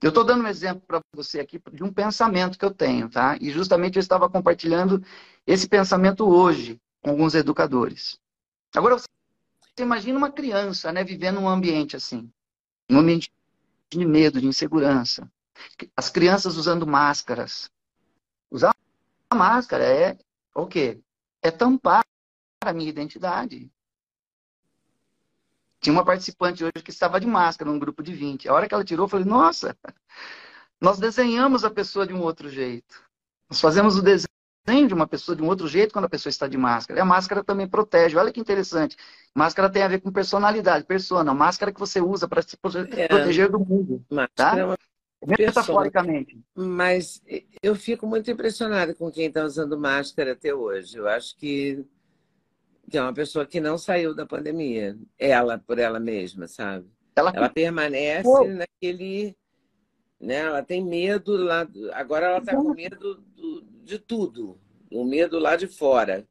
[0.00, 3.36] Eu estou dando um exemplo para você aqui de um pensamento que eu tenho, tá?
[3.40, 5.04] E justamente eu estava compartilhando
[5.46, 8.18] esse pensamento hoje com alguns educadores.
[8.74, 9.06] Agora, você
[9.78, 12.30] imagina uma criança, né, vivendo num ambiente assim,
[12.90, 13.30] um ambiente
[13.98, 15.30] de medo, de insegurança.
[15.96, 17.70] As crianças usando máscaras.
[18.50, 18.74] Usar
[19.32, 20.18] máscara é
[20.54, 21.00] o quê?
[21.40, 22.04] É tampar
[22.60, 23.70] a minha identidade.
[25.80, 28.48] Tinha uma participante hoje que estava de máscara num grupo de 20.
[28.48, 29.76] A hora que ela tirou, eu falei, nossa,
[30.80, 33.02] nós desenhamos a pessoa de um outro jeito.
[33.48, 34.31] Nós fazemos o desenho
[34.64, 37.00] de uma pessoa de um outro jeito quando a pessoa está de máscara.
[37.00, 38.16] E a máscara também protege.
[38.16, 38.96] Olha que interessante.
[39.34, 41.34] Máscara tem a ver com personalidade, persona.
[41.34, 42.56] Máscara que você usa para se
[42.96, 43.08] é.
[43.08, 44.04] proteger do mundo.
[44.08, 44.28] Tá?
[44.34, 44.58] Tá?
[44.58, 44.78] é uma
[45.26, 46.40] metaforicamente.
[46.54, 47.22] Mas
[47.62, 50.96] eu fico muito impressionada com quem está usando máscara até hoje.
[50.96, 51.84] Eu acho que,
[52.88, 56.86] que é uma pessoa que não saiu da pandemia, ela por ela mesma, sabe?
[57.16, 58.44] Ela, ela permanece Pô.
[58.44, 59.36] naquele.
[60.20, 60.36] Né?
[60.36, 61.66] Ela tem medo lá.
[61.94, 64.58] Agora ela está com medo do, de tudo.
[64.90, 66.26] O medo lá de fora.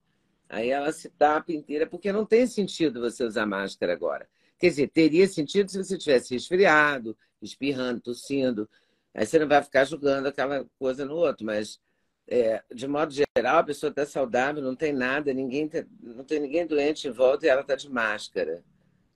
[0.49, 4.27] Aí ela se tapa inteira, porque não tem sentido você usar máscara agora.
[4.59, 8.69] Quer dizer, teria sentido se você tivesse resfriado, espirrando, tossindo,
[9.13, 11.79] Aí você não vai ficar julgando aquela coisa no outro, mas
[12.27, 16.39] é, de modo geral, a pessoa está saudável, não tem nada, ninguém tá, não tem
[16.39, 18.63] ninguém doente em volta e ela está de máscara.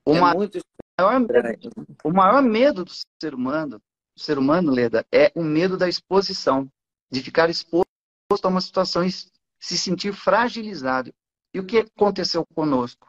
[0.05, 0.59] Uma, é muito
[0.99, 1.69] maior medo,
[2.03, 3.81] o maior medo do ser humano,
[4.15, 6.69] do ser humano, Leda, é o medo da exposição,
[7.09, 7.85] de ficar exposto
[8.43, 11.13] a uma situação e se sentir fragilizado.
[11.53, 13.07] E o que aconteceu conosco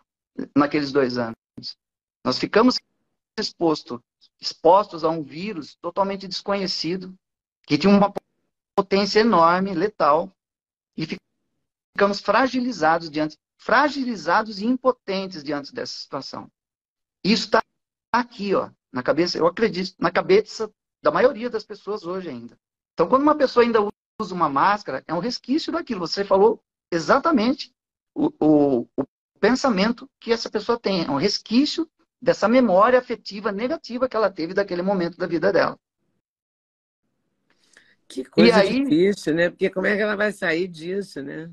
[0.56, 1.36] naqueles dois anos?
[2.24, 2.78] Nós ficamos
[3.38, 4.00] expostos
[4.40, 7.14] expostos a um vírus totalmente desconhecido,
[7.66, 8.12] que tinha uma
[8.74, 10.30] potência enorme, letal,
[10.96, 11.06] e
[11.94, 16.50] ficamos fragilizados diante, fragilizados e impotentes diante dessa situação.
[17.24, 17.62] Isso está
[18.12, 20.70] aqui, ó, na cabeça, eu acredito, na cabeça
[21.02, 22.58] da maioria das pessoas hoje ainda.
[22.92, 23.80] Então, quando uma pessoa ainda
[24.18, 26.06] usa uma máscara, é um resquício daquilo.
[26.06, 27.72] Você falou exatamente
[28.14, 29.04] o, o, o
[29.38, 31.04] pensamento que essa pessoa tem.
[31.04, 31.88] É um resquício
[32.20, 35.78] dessa memória afetiva negativa que ela teve daquele momento da vida dela.
[38.08, 39.50] Que coisa aí, difícil, né?
[39.50, 41.50] Porque como é que ela vai sair disso, né?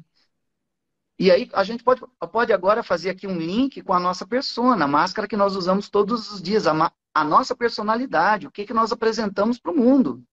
[1.19, 4.85] E aí a gente pode, pode agora fazer aqui um link com a nossa persona,
[4.85, 8.73] a máscara que nós usamos todos os dias, a, a nossa personalidade, o que, que
[8.73, 10.23] nós apresentamos para o mundo.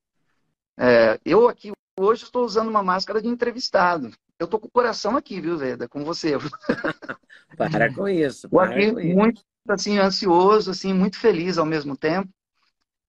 [0.78, 4.10] É, eu aqui hoje estou usando uma máscara de entrevistado.
[4.38, 5.88] Eu estou com o coração aqui, viu, Veda?
[5.88, 6.32] Com você.
[7.56, 8.48] para com isso.
[8.48, 12.28] Para aqui, com muito assim, ansioso, assim, muito feliz ao mesmo tempo.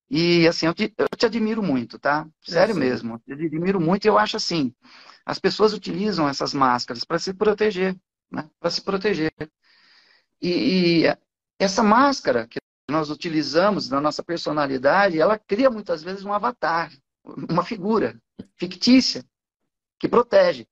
[0.10, 2.27] E, assim, eu te, eu te admiro muito, tá?
[2.41, 3.21] Sério é mesmo.
[3.25, 4.73] Eu te admiro muito e eu acho assim,
[5.25, 7.95] as pessoas utilizam essas máscaras para se proteger,
[8.30, 8.49] né?
[8.60, 9.32] Para se proteger.
[10.41, 11.17] E, e
[11.58, 16.91] essa máscara que nós utilizamos na nossa personalidade, ela cria muitas vezes um avatar,
[17.23, 18.19] uma figura
[18.57, 19.25] fictícia
[19.99, 20.67] que protege.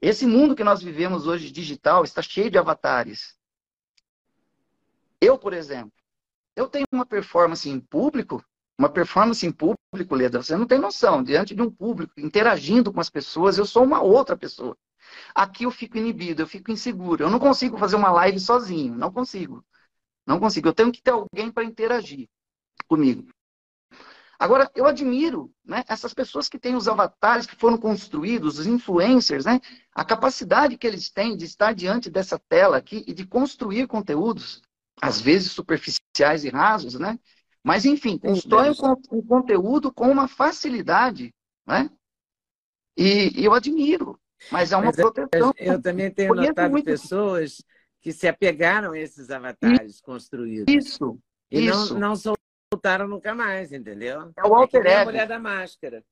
[0.00, 3.36] Esse mundo que nós vivemos hoje digital está cheio de avatares.
[5.20, 5.92] Eu, por exemplo,
[6.54, 8.44] eu tenho uma performance em público,
[8.78, 13.00] uma performance em público, Leda, você não tem noção, diante de um público, interagindo com
[13.00, 14.76] as pessoas, eu sou uma outra pessoa.
[15.34, 19.12] Aqui eu fico inibido, eu fico inseguro, eu não consigo fazer uma live sozinho, não
[19.12, 19.64] consigo.
[20.26, 22.28] Não consigo, eu tenho que ter alguém para interagir
[22.88, 23.28] comigo.
[24.38, 29.44] Agora, eu admiro né, essas pessoas que têm os avatares que foram construídos, os influencers,
[29.44, 29.60] né,
[29.94, 34.62] a capacidade que eles têm de estar diante dessa tela aqui e de construir conteúdos
[35.00, 37.18] às vezes superficiais e rasos, né?
[37.62, 41.34] Mas, enfim, constrói um, um conteúdo com uma facilidade,
[41.66, 41.90] né?
[42.96, 44.20] E, e eu admiro,
[44.52, 45.52] mas é uma mas proteção.
[45.56, 46.84] Eu, eu também tenho notado muito...
[46.84, 47.64] pessoas
[48.00, 50.72] que se apegaram a esses avatares isso, construídos.
[50.72, 51.18] Isso,
[51.50, 51.94] e isso.
[51.94, 52.34] Não, não
[52.74, 54.32] soltaram nunca mais, entendeu?
[54.36, 56.04] É o alter é a mulher da máscara.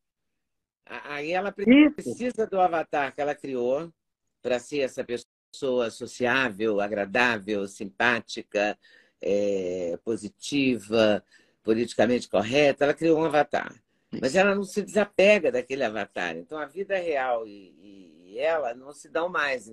[0.86, 2.46] Aí ela precisa isso.
[2.46, 3.92] do avatar que ela criou
[4.40, 8.78] para ser essa pessoa sociável, agradável, simpática,
[9.20, 11.22] é, positiva,
[11.62, 12.84] politicamente correta.
[12.84, 13.74] Ela criou um avatar.
[14.20, 16.36] Mas ela não se desapega daquele avatar.
[16.36, 19.68] Então a vida real e, e ela não se dão mais.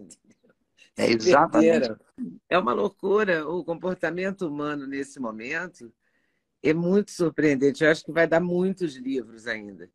[0.97, 1.95] É exatamente.
[2.49, 3.47] É uma loucura.
[3.47, 5.91] O comportamento humano nesse momento
[6.63, 7.83] é muito surpreendente.
[7.83, 9.89] Eu acho que vai dar muitos livros ainda.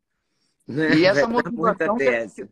[0.67, 0.95] Né?
[0.95, 1.97] E essa motivação.
[1.97, 2.49] Que,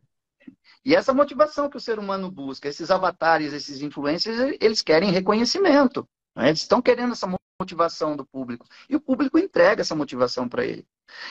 [0.86, 6.08] e essa motivação que o ser humano busca, esses avatares, esses influencers, eles querem reconhecimento.
[6.36, 6.50] Né?
[6.50, 7.28] Eles estão querendo essa
[7.64, 8.68] motivação do público.
[8.90, 10.86] E o público entrega essa motivação para ele.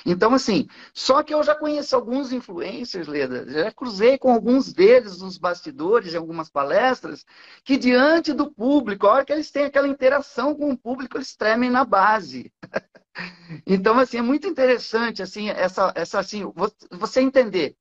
[0.07, 5.21] Então, assim, só que eu já conheço alguns influencers, Leda, já cruzei com alguns deles
[5.21, 7.25] nos bastidores, em algumas palestras,
[7.65, 11.37] que diante do público, a hora que eles têm aquela interação com o público, eles
[11.37, 12.53] tremem na base.
[13.67, 16.51] então, assim, é muito interessante, assim, essa, essa assim,
[16.91, 17.77] você entender.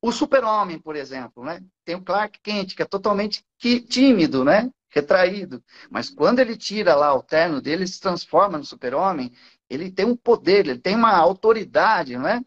[0.00, 1.62] O super-homem, por exemplo, né?
[1.82, 3.42] Tem o Clark Kent, que é totalmente
[3.88, 4.70] tímido, né?
[4.94, 5.62] Retraído.
[5.90, 9.32] Mas quando ele tira lá o terno dele, ele se transforma no super-homem
[9.68, 12.40] ele tem um poder, ele tem uma autoridade, não é?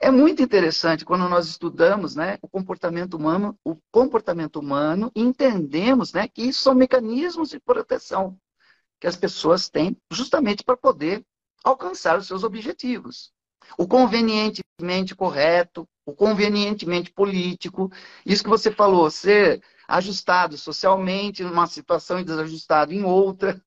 [0.00, 6.26] É muito interessante quando nós estudamos né, o comportamento humano, o comportamento humano, entendemos né,
[6.26, 8.36] que isso são mecanismos de proteção
[9.00, 11.24] que as pessoas têm justamente para poder
[11.64, 13.32] alcançar os seus objetivos.
[13.78, 17.90] O convenientemente correto, o convenientemente político,
[18.26, 23.62] isso que você falou, ser ajustado socialmente numa situação e desajustado em outra.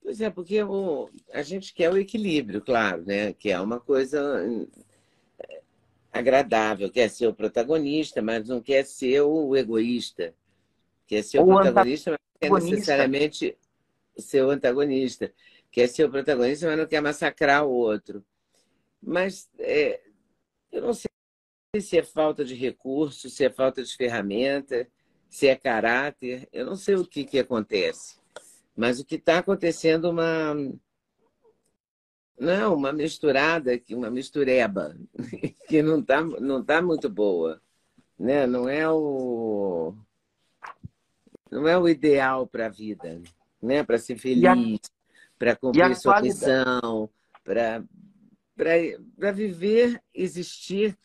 [0.00, 3.32] Pois é, porque o, a gente quer o equilíbrio, claro, né?
[3.32, 4.46] Que é uma coisa
[5.40, 5.62] eh,
[6.12, 10.32] agradável, quer ser o protagonista, mas não quer ser o egoísta.
[11.06, 13.58] Quer ser o, o protagonista, mas não quer necessariamente
[14.16, 15.32] ser o antagonista.
[15.72, 18.24] Quer ser o protagonista, mas não quer massacrar o outro.
[19.02, 20.00] Mas é,
[20.70, 21.08] eu não sei
[21.80, 24.86] se é falta de recurso, se é falta de ferramenta,
[25.28, 26.48] se é caráter.
[26.52, 28.16] Eu não sei o que, que acontece.
[28.76, 30.54] Mas o que está acontecendo é uma
[32.38, 34.96] não, uma misturada, uma mistureba,
[35.68, 37.60] que não está não tá muito boa.
[38.18, 38.46] Né?
[38.46, 39.94] Não é o
[41.50, 43.22] não é o ideal para a vida,
[43.62, 43.84] né?
[43.84, 44.80] Para ser feliz,
[45.38, 47.08] para cumprir sua missão,
[47.44, 47.84] para
[48.56, 50.96] para viver, existir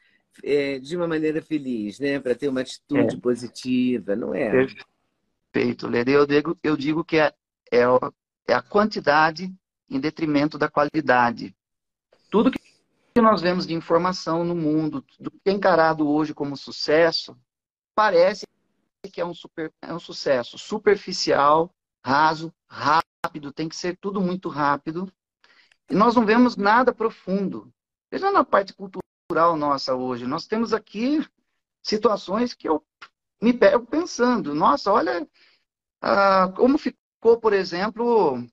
[0.44, 2.20] é, de uma maneira feliz, né?
[2.20, 3.20] Para ter uma atitude é.
[3.20, 4.68] positiva, não é?
[5.52, 6.12] Perfeito, Leda.
[6.12, 7.34] Eu digo, eu digo que é
[7.72, 7.84] é,
[8.48, 9.54] é a quantidade
[9.90, 11.56] em detrimento da qualidade.
[12.30, 12.60] Tudo que
[13.22, 17.38] nós vemos de informação no mundo, do que é encarado hoje como sucesso,
[17.96, 18.46] parece
[19.12, 21.74] que é um, super, é um sucesso superficial,
[22.04, 25.12] raso, rápido, tem que ser tudo muito rápido.
[25.90, 27.72] E nós não vemos nada profundo.
[28.12, 30.26] Veja na parte cultural nossa hoje.
[30.26, 31.24] Nós temos aqui
[31.84, 32.84] situações que eu
[33.42, 35.28] me pego pensando, nossa, olha
[36.02, 38.44] ah, como ficou por exemplo,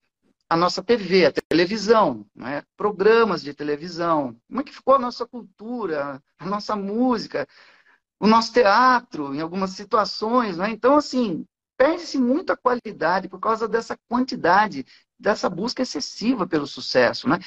[0.48, 2.62] a nossa TV, a televisão, né?
[2.76, 4.36] programas de televisão.
[4.48, 7.48] Como é que ficou a nossa cultura, a nossa música,
[8.20, 10.58] o nosso teatro, em algumas situações.
[10.58, 10.70] Né?
[10.70, 14.84] Então, assim, perde-se muito a qualidade por causa dessa quantidade,
[15.18, 17.28] dessa busca excessiva pelo sucesso.
[17.28, 17.38] Né?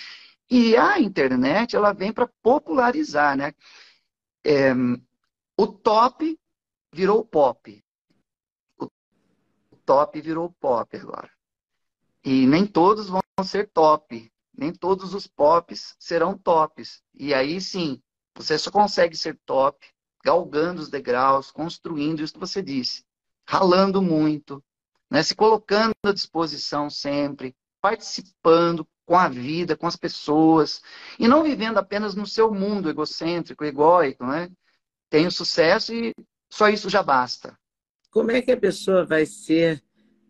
[0.50, 3.38] E a internet, ela vem para popularizar.
[3.38, 3.54] Né?
[4.44, 4.74] É,
[5.58, 6.40] o top
[6.94, 7.84] virou pop
[9.90, 11.32] top virou pop agora.
[12.24, 14.32] E nem todos vão ser top.
[14.56, 17.02] Nem todos os pops serão tops.
[17.12, 18.00] E aí sim,
[18.36, 19.84] você só consegue ser top
[20.24, 23.04] galgando os degraus, construindo isso que você disse,
[23.48, 24.64] ralando muito,
[25.10, 25.24] né?
[25.24, 30.84] se colocando à disposição sempre, participando com a vida, com as pessoas,
[31.18, 34.52] e não vivendo apenas no seu mundo egocêntrico, egóico, né?
[35.10, 36.14] Tem o sucesso e
[36.48, 37.58] só isso já basta.
[38.12, 39.82] Como é que a pessoa vai ser,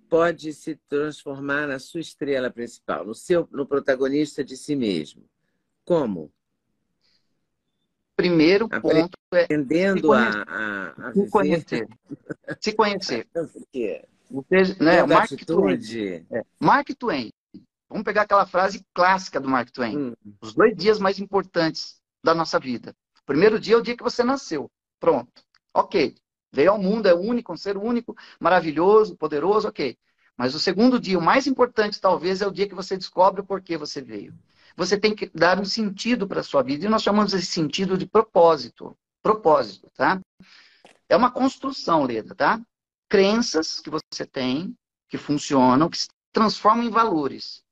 [0.08, 5.26] pode se transformar na sua estrela principal, no seu, no protagonista de si mesmo?
[5.84, 6.32] Como?
[8.16, 11.88] Primeiro ponto é aprendendo a, a, a se conhecer.
[12.62, 13.28] Se conhecer.
[14.32, 16.26] Você, né, Mark Twain.
[16.32, 17.32] É, Mark Twain.
[17.90, 19.98] Vamos pegar aquela frase clássica do Mark Twain.
[19.98, 20.14] Hum.
[20.42, 22.96] Os dois dias mais importantes da nossa vida.
[23.22, 24.70] O primeiro dia é o dia que você nasceu.
[25.00, 25.44] Pronto.
[25.74, 26.16] Ok.
[26.52, 29.98] Veio ao mundo, é único, um ser único, maravilhoso, poderoso, ok.
[30.36, 33.46] Mas o segundo dia, o mais importante talvez, é o dia que você descobre o
[33.46, 34.34] porquê você veio.
[34.76, 36.86] Você tem que dar um sentido para a sua vida.
[36.86, 38.98] E nós chamamos esse sentido de propósito.
[39.22, 40.20] Propósito, tá?
[41.08, 42.62] É uma construção, Leda, tá?
[43.10, 44.76] Crenças que você tem,
[45.10, 47.64] que funcionam, que se transformam em valores.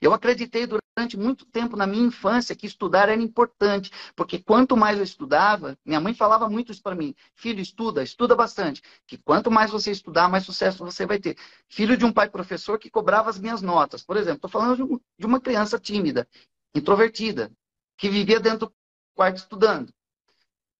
[0.00, 4.96] Eu acreditei durante muito tempo na minha infância que estudar era importante, porque quanto mais
[4.98, 9.50] eu estudava, minha mãe falava muito isso para mim: filho, estuda, estuda bastante, que quanto
[9.50, 11.36] mais você estudar, mais sucesso você vai ter.
[11.68, 14.02] Filho de um pai professor que cobrava as minhas notas.
[14.02, 16.26] Por exemplo, estou falando de uma criança tímida,
[16.74, 17.52] introvertida,
[17.96, 18.72] que vivia dentro do
[19.14, 19.92] quarto estudando.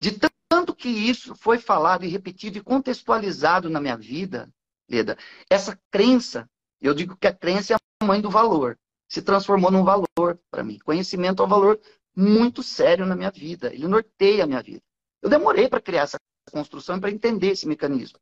[0.01, 4.49] De tanto que isso foi falado e repetido e contextualizado na minha vida,
[4.89, 5.19] Leda,
[5.51, 6.49] essa crença,
[6.81, 8.79] eu digo que a crença é a mãe do valor
[9.09, 10.79] se transformou num valor para mim.
[10.79, 11.81] Conhecimento é um valor
[12.15, 13.73] muito sério na minha vida.
[13.73, 14.83] Ele norteia a minha vida.
[15.23, 16.19] Eu demorei para criar essa
[16.51, 18.19] construção e para entender esse mecanismo.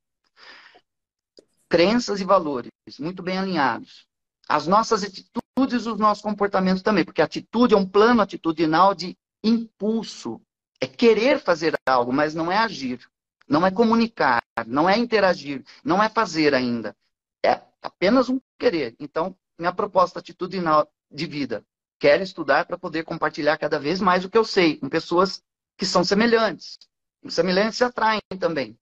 [1.68, 4.07] Crenças e valores muito bem alinhados.
[4.49, 9.16] As nossas atitudes e os nossos comportamentos também, porque atitude é um plano atitudinal de
[9.43, 10.41] impulso.
[10.80, 13.01] É querer fazer algo, mas não é agir.
[13.49, 16.97] Não é comunicar, não é interagir, não é fazer ainda.
[17.45, 18.97] É apenas um querer.
[18.99, 21.64] Então, minha proposta atitudinal de vida.
[21.98, 25.42] Quero estudar para poder compartilhar cada vez mais o que eu sei com pessoas
[25.76, 26.78] que são semelhantes.
[27.22, 28.78] Os semelhantes se atraem também.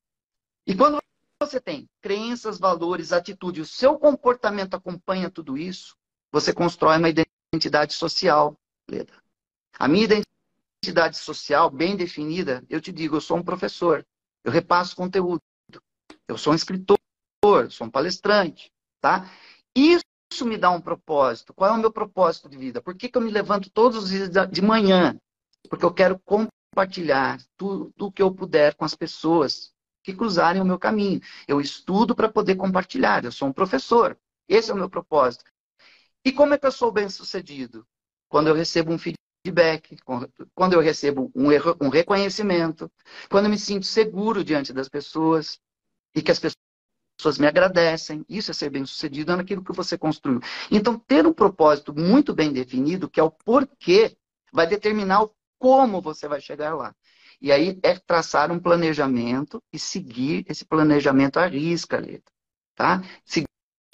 [0.67, 1.01] E quando
[1.41, 5.97] você tem crenças, valores, atitude, o seu comportamento acompanha tudo isso,
[6.31, 8.57] você constrói uma identidade social,
[8.89, 9.13] Leda.
[9.79, 14.07] A minha identidade social bem definida, eu te digo, eu sou um professor,
[14.45, 15.43] eu repasso conteúdo,
[16.29, 16.99] eu sou um escritor,
[17.71, 19.31] sou um palestrante, tá?
[19.75, 21.53] Isso isso me dá um propósito.
[21.53, 22.81] Qual é o meu propósito de vida?
[22.81, 25.17] Por que, que eu me levanto todos os dias de manhã?
[25.69, 29.73] Porque eu quero compartilhar tudo o que eu puder com as pessoas
[30.03, 31.21] que cruzarem o meu caminho.
[31.47, 33.25] Eu estudo para poder compartilhar.
[33.25, 34.19] Eu sou um professor.
[34.49, 35.45] Esse é o meu propósito.
[36.25, 37.87] E como é que eu sou bem sucedido?
[38.29, 39.97] Quando eu recebo um feedback,
[40.55, 41.49] quando eu recebo um,
[41.81, 42.91] um reconhecimento,
[43.29, 45.59] quando eu me sinto seguro diante das pessoas
[46.15, 46.62] e que as pessoas
[47.23, 48.25] pessoas me agradecem.
[48.29, 50.41] Isso é ser bem-sucedido é naquilo que você construiu.
[50.71, 54.17] Então, ter um propósito muito bem definido, que é o porquê,
[54.53, 56.93] vai determinar o como você vai chegar lá.
[57.41, 62.33] E aí é traçar um planejamento e seguir esse planejamento à risca, letra.
[62.75, 63.01] Tá?
[63.25, 63.45] Seguir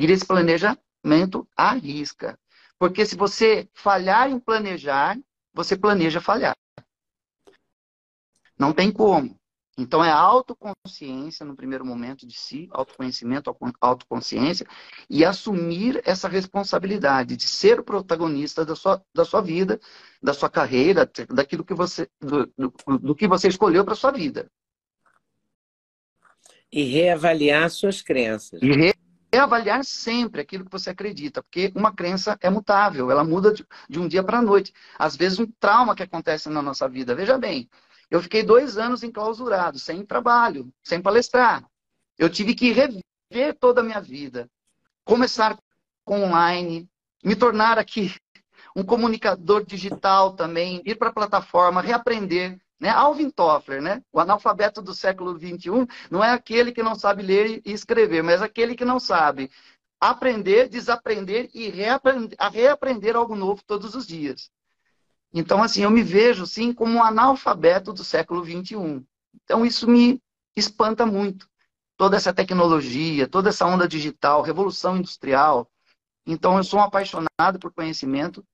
[0.01, 2.39] esse planejamento à risca.
[2.79, 5.18] Porque se você falhar em planejar,
[5.53, 6.57] você planeja falhar.
[8.59, 9.38] Não tem como.
[9.79, 14.66] Então, é autoconsciência no primeiro momento de si, autoconhecimento, autoconsciência,
[15.09, 19.79] e assumir essa responsabilidade de ser o protagonista da sua, da sua vida,
[20.20, 24.51] da sua carreira, daquilo que você, do, do, do que você escolheu para sua vida.
[26.72, 28.61] E reavaliar suas crenças.
[28.61, 28.93] E
[29.33, 34.01] reavaliar sempre aquilo que você acredita, porque uma crença é mutável, ela muda de, de
[34.01, 34.72] um dia para a noite.
[34.99, 37.14] Às vezes, um trauma que acontece na nossa vida.
[37.14, 37.68] Veja bem,
[38.11, 41.65] eu fiquei dois anos enclausurado, sem trabalho, sem palestrar.
[42.19, 44.49] Eu tive que rever toda a minha vida.
[45.05, 45.59] Começar
[46.05, 46.89] com online,
[47.23, 48.15] me tornar aqui
[48.75, 52.59] um comunicador digital também, ir para a plataforma, reaprender.
[52.81, 52.91] Né?
[52.91, 54.03] Alvin Toffler, né?
[54.13, 58.41] o analfabeto do século XXI, não é aquele que não sabe ler e escrever, mas
[58.41, 59.51] aquele que não sabe
[60.01, 64.51] aprender, desaprender e reaprender, reaprender algo novo todos os dias.
[65.33, 69.05] Então, assim, eu me vejo, sim, como um analfabeto do século XXI.
[69.45, 70.20] Então, isso me
[70.57, 71.49] espanta muito.
[71.97, 75.70] Toda essa tecnologia, toda essa onda digital, revolução industrial.
[76.26, 78.45] Então, eu sou um apaixonado por conhecimento.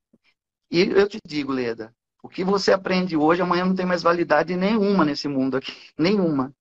[0.71, 4.57] E eu te digo, Leda, o que você aprende hoje, amanhã não tem mais validade
[4.57, 5.73] nenhuma nesse mundo aqui.
[5.97, 6.55] Nenhuma.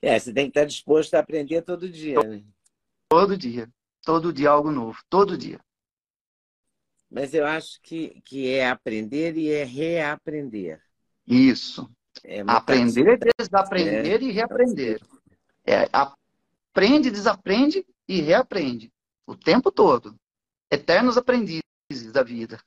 [0.00, 2.42] É, você tem que estar disposto a aprender todo dia, né?
[3.08, 3.70] Todo dia.
[4.02, 4.98] Todo dia algo novo.
[5.08, 5.60] Todo dia.
[7.10, 10.80] Mas eu acho que, que é aprender e é reaprender.
[11.26, 11.90] Isso.
[12.22, 14.24] É aprender, desaprender é.
[14.24, 15.00] e reaprender.
[15.66, 18.92] É, aprende, desaprende e reaprende.
[19.26, 20.14] O tempo todo.
[20.70, 21.62] Eternos aprendizes
[22.12, 22.60] da vida.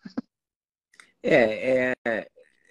[1.22, 2.28] É, é,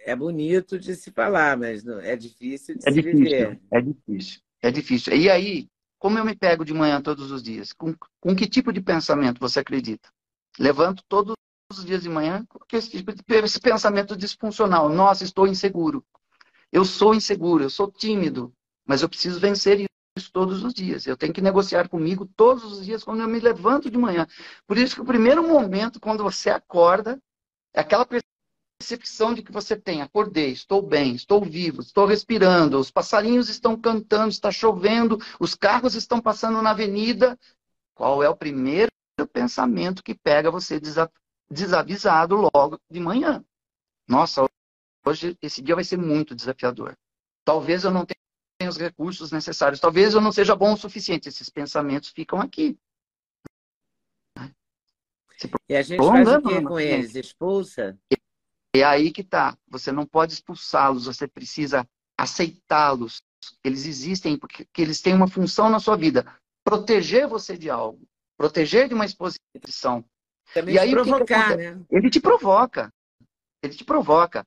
[0.06, 3.60] é bonito de se falar, mas não, é difícil de é se difícil, viver.
[3.70, 5.16] É difícil, é difícil.
[5.16, 7.72] E aí, como eu me pego de manhã todos os dias?
[7.72, 10.08] Com, com que tipo de pensamento você acredita?
[10.58, 11.34] Levanto todo
[11.70, 13.12] os dias de manhã com esse, tipo
[13.44, 14.88] esse pensamento disfuncional.
[14.88, 16.04] Nossa, estou inseguro.
[16.70, 18.52] Eu sou inseguro, eu sou tímido,
[18.84, 19.86] mas eu preciso vencer
[20.16, 21.06] isso todos os dias.
[21.06, 24.26] Eu tenho que negociar comigo todos os dias quando eu me levanto de manhã.
[24.66, 27.20] Por isso que o primeiro momento, quando você acorda,
[27.74, 28.06] é aquela
[28.78, 30.02] percepção de que você tem.
[30.02, 35.94] Acordei, estou bem, estou vivo, estou respirando, os passarinhos estão cantando, está chovendo, os carros
[35.94, 37.38] estão passando na avenida,
[37.94, 38.90] Qual é o primeiro
[39.32, 40.78] pensamento que pega você
[41.50, 43.44] desavisado logo de manhã?
[44.08, 44.46] Nossa,
[45.04, 46.96] hoje esse dia vai ser muito desafiador.
[47.44, 51.28] Talvez eu não tenha os recursos necessários, talvez eu não seja bom o suficiente.
[51.28, 52.78] Esses pensamentos ficam aqui.
[55.68, 57.14] E a gente faz o que com eles?
[57.14, 57.98] Expulsa?
[58.74, 59.56] É aí que tá.
[59.68, 61.86] Você não pode expulsá-los, você precisa
[62.16, 63.22] aceitá-los.
[63.62, 66.26] Eles existem porque eles têm uma função na sua vida.
[66.64, 68.06] Proteger você de algo.
[68.36, 70.04] Proteger de uma exposição.
[70.54, 71.84] Também e aí, provocar, que que né?
[71.90, 72.92] Ele te provoca.
[73.62, 74.46] Ele te provoca.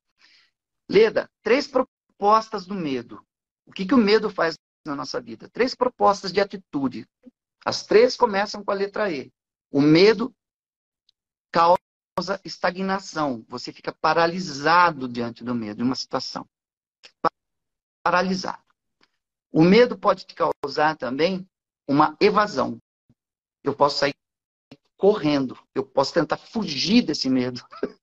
[0.90, 3.24] Leda, três propostas do medo.
[3.66, 5.50] O que, que o medo faz na nossa vida?
[5.50, 7.08] Três propostas de atitude.
[7.64, 9.32] As três começam com a letra E.
[9.72, 10.34] O medo
[11.52, 11.80] causa
[12.20, 13.46] causa estagnação.
[13.48, 16.46] Você fica paralisado diante do medo, de uma situação.
[18.04, 18.62] Paralisado.
[19.52, 21.48] O medo pode te causar também
[21.88, 22.78] uma evasão.
[23.64, 24.14] Eu posso sair
[25.00, 25.58] correndo.
[25.74, 27.66] Eu posso tentar fugir desse medo.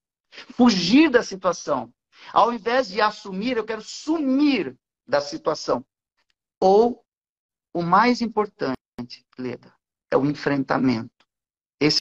[0.57, 1.93] fugir da situação.
[2.33, 4.75] Ao invés de assumir, eu quero sumir
[5.07, 5.85] da situação.
[6.59, 7.05] Ou,
[7.73, 8.77] o mais importante,
[9.39, 9.73] Leda,
[10.11, 11.11] é o enfrentamento.
[11.79, 12.01] Esse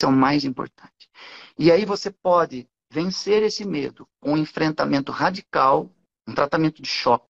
[0.00, 1.10] é o mais importante.
[1.58, 5.92] E aí você pode vencer esse medo com um enfrentamento radical,
[6.26, 7.26] um tratamento de choque.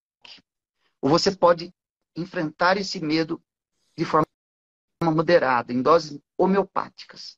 [1.01, 1.73] Ou você pode
[2.15, 3.41] enfrentar esse medo
[3.97, 4.24] de forma
[5.11, 7.37] moderada, em doses homeopáticas.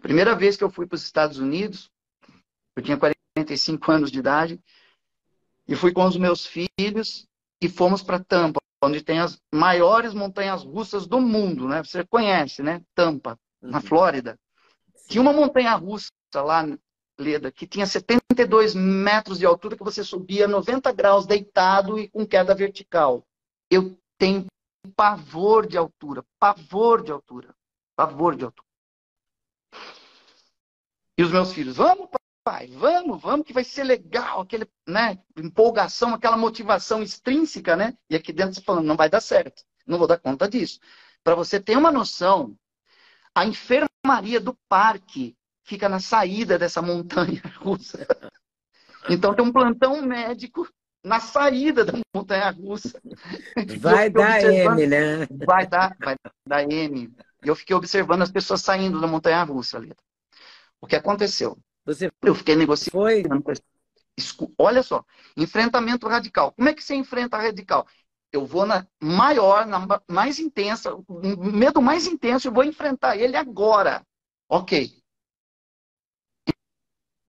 [0.00, 1.90] Primeira vez que eu fui para os Estados Unidos,
[2.76, 4.60] eu tinha 45 anos de idade,
[5.66, 7.26] e fui com os meus filhos
[7.60, 11.82] e fomos para Tampa, onde tem as maiores montanhas russas do mundo, né?
[11.82, 12.82] Você conhece, né?
[12.94, 14.38] Tampa na Flórida.
[15.08, 16.64] Tinha uma montanha russa lá,
[17.18, 22.26] Leda, que tinha 72 metros de altura, que você subia 90 graus deitado e com
[22.26, 23.26] queda vertical.
[23.70, 24.46] Eu tenho
[24.86, 27.54] pavor de altura, pavor de altura,
[27.94, 28.66] pavor de altura.
[31.18, 32.08] E os meus filhos, vamos,
[32.44, 37.96] pai, vamos, vamos, que vai ser legal, aquele, né, empolgação, aquela motivação extrínseca, né?
[38.08, 40.78] E aqui dentro você falando, não vai dar certo, não vou dar conta disso.
[41.24, 42.56] Para você ter uma noção,
[43.34, 48.06] a enfermaria do parque fica na saída dessa montanha russa.
[49.08, 50.68] Então tem um plantão médico
[51.06, 53.00] na saída da montanha russa.
[53.78, 55.26] Vai dar M, né?
[55.46, 57.14] Vai dar, vai dar M.
[57.44, 59.92] E eu fiquei observando as pessoas saindo da montanha russa ali.
[60.80, 61.56] O que aconteceu?
[61.84, 62.90] Você eu fiquei negociando.
[62.90, 63.22] Foi?
[64.58, 65.04] Olha só,
[65.36, 66.50] enfrentamento radical.
[66.52, 67.86] Como é que você enfrenta radical?
[68.32, 70.90] Eu vou na maior, na mais intensa,
[71.38, 74.04] medo mais intenso, e vou enfrentar ele agora.
[74.48, 75.00] Ok.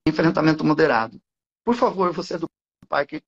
[0.07, 1.19] Enfrentamento moderado.
[1.65, 2.47] Por favor, você do
[2.89, 3.23] parque,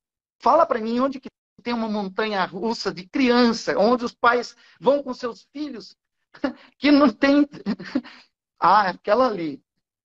[0.44, 1.28] fala para mim onde que
[1.62, 5.96] tem uma montanha russa de criança, onde os pais vão com seus filhos,
[6.78, 7.48] que não tem.
[8.60, 9.62] ah, aquela ali.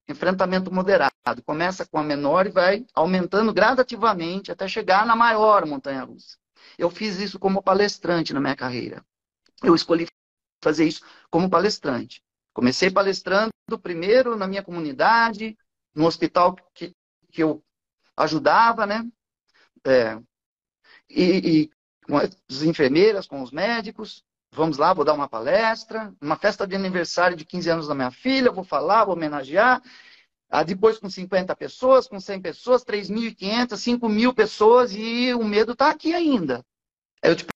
[0.08, 1.12] Enfrentamento moderado.
[1.44, 6.38] Começa com a menor e vai aumentando gradativamente até chegar na maior montanha russa.
[6.78, 9.04] Eu fiz isso como palestrante na minha carreira.
[9.62, 10.08] Eu escolhi
[10.64, 12.24] fazer isso como palestrante.
[12.54, 15.56] Comecei palestrando primeiro na minha comunidade,
[15.94, 16.92] no hospital que,
[17.30, 17.62] que eu
[18.16, 19.06] ajudava, né?
[19.86, 20.20] É,
[21.10, 21.70] e, e
[22.06, 24.24] com as enfermeiras, com os médicos.
[24.52, 28.10] Vamos lá, vou dar uma palestra, uma festa de aniversário de 15 anos da minha
[28.10, 29.80] filha, vou falar, vou homenagear.
[30.48, 35.90] Ah, depois com 50 pessoas, com 100 pessoas, 3.500, 5.000 pessoas e o medo está
[35.90, 36.66] aqui ainda.
[37.22, 37.46] Eu te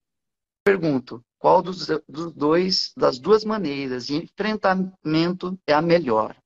[0.64, 6.36] pergunto, qual dos, dos dois, das duas maneiras de enfrentamento é a melhor?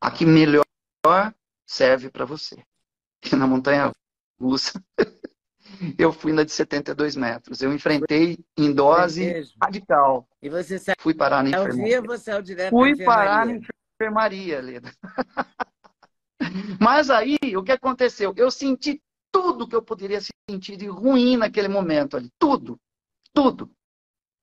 [0.00, 0.64] A que melhor
[1.64, 2.64] serve para você.
[3.38, 3.92] Na montanha
[4.38, 4.82] russa,
[5.98, 7.62] eu fui na de 72 metros.
[7.62, 10.28] Eu enfrentei em dose é radical.
[10.40, 12.02] E você saiu fui parar na enfermaria.
[12.02, 13.60] Você direto fui parar na
[13.94, 14.92] enfermaria, Leda.
[16.80, 18.32] Mas aí, o que aconteceu?
[18.36, 22.30] Eu senti tudo que eu poderia sentir de ruim naquele momento ali.
[22.38, 22.78] Tudo.
[23.32, 23.70] Tudo.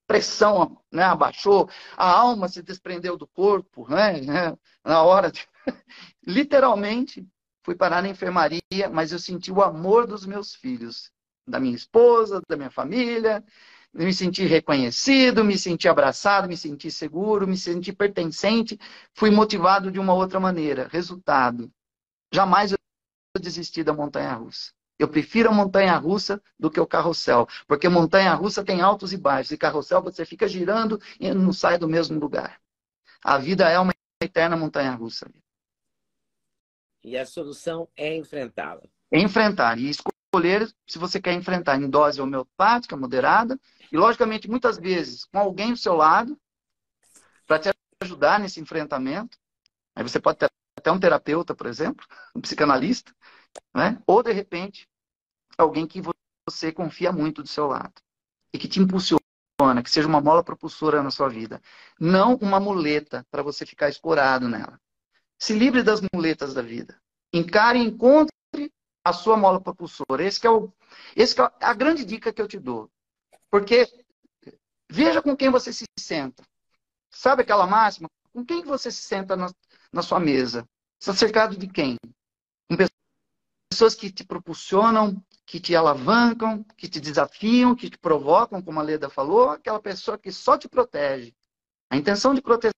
[0.06, 5.48] Pressão né, abaixou, a alma se desprendeu do corpo, né, né na hora de.
[6.28, 7.26] Literalmente,
[7.64, 11.11] fui parar na enfermaria, mas eu senti o amor dos meus filhos,
[11.47, 13.43] da minha esposa, da minha família,
[13.93, 18.80] me senti reconhecido, me senti abraçado, me senti seguro, me senti pertencente,
[19.14, 20.88] fui motivado de uma outra maneira.
[20.91, 21.72] Resultado:
[22.34, 22.78] jamais eu
[23.39, 24.72] desisti da montanha russa.
[24.97, 29.18] Eu prefiro a montanha russa do que o carrossel, porque montanha russa tem altos e
[29.18, 32.59] baixos, e carrossel você fica girando e não sai do mesmo lugar.
[33.24, 35.30] A vida é uma eterna montanha russa.
[37.04, 38.82] E a solução é enfrentá-la.
[39.12, 43.60] Enfrentar e escolher se você quer enfrentar em dose homeopática, moderada,
[43.91, 46.39] e logicamente, muitas vezes, com alguém do seu lado,
[47.45, 47.70] para te
[48.01, 49.38] ajudar nesse enfrentamento.
[49.95, 53.14] Aí você pode ter até um terapeuta, por exemplo, um psicanalista,
[53.74, 54.01] né?
[54.08, 54.88] ou de repente,
[55.58, 56.01] alguém que
[56.49, 57.93] você confia muito do seu lado
[58.51, 59.20] e que te impulsiona,
[59.84, 61.62] que seja uma mola propulsora na sua vida,
[61.99, 64.80] não uma muleta para você ficar explorado nela.
[65.44, 66.98] Se livre das muletas da vida.
[67.34, 68.32] Encare e encontre
[69.04, 70.24] a sua mola propulsora.
[70.24, 70.72] Esse é, o,
[71.18, 72.89] esse é a grande dica que eu te dou.
[73.52, 73.86] Porque
[74.89, 76.46] veja com quem você se senta.
[77.12, 78.08] Sabe aquela máxima?
[78.32, 79.52] Com quem você se senta na,
[79.91, 80.66] na sua mesa?
[80.98, 81.98] Está cercado de quem?
[82.70, 82.78] Com
[83.70, 88.84] pessoas que te propulsionam, que te alavancam, que te desafiam, que te provocam, como a
[88.84, 91.36] Leda falou, aquela pessoa que só te protege.
[91.89, 92.72] A intenção de proteção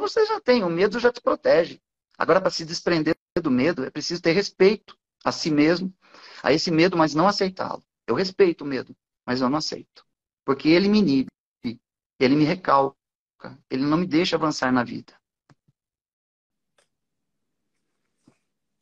[0.00, 1.80] você já tem, o medo já te protege.
[2.18, 5.94] Agora, para se desprender do medo, é preciso ter respeito a si mesmo,
[6.42, 7.84] a esse medo, mas não aceitá-lo.
[8.06, 10.04] Eu respeito o medo, mas eu não aceito.
[10.44, 11.30] Porque ele me inibe,
[12.18, 12.96] ele me recalca,
[13.70, 15.14] ele não me deixa avançar na vida.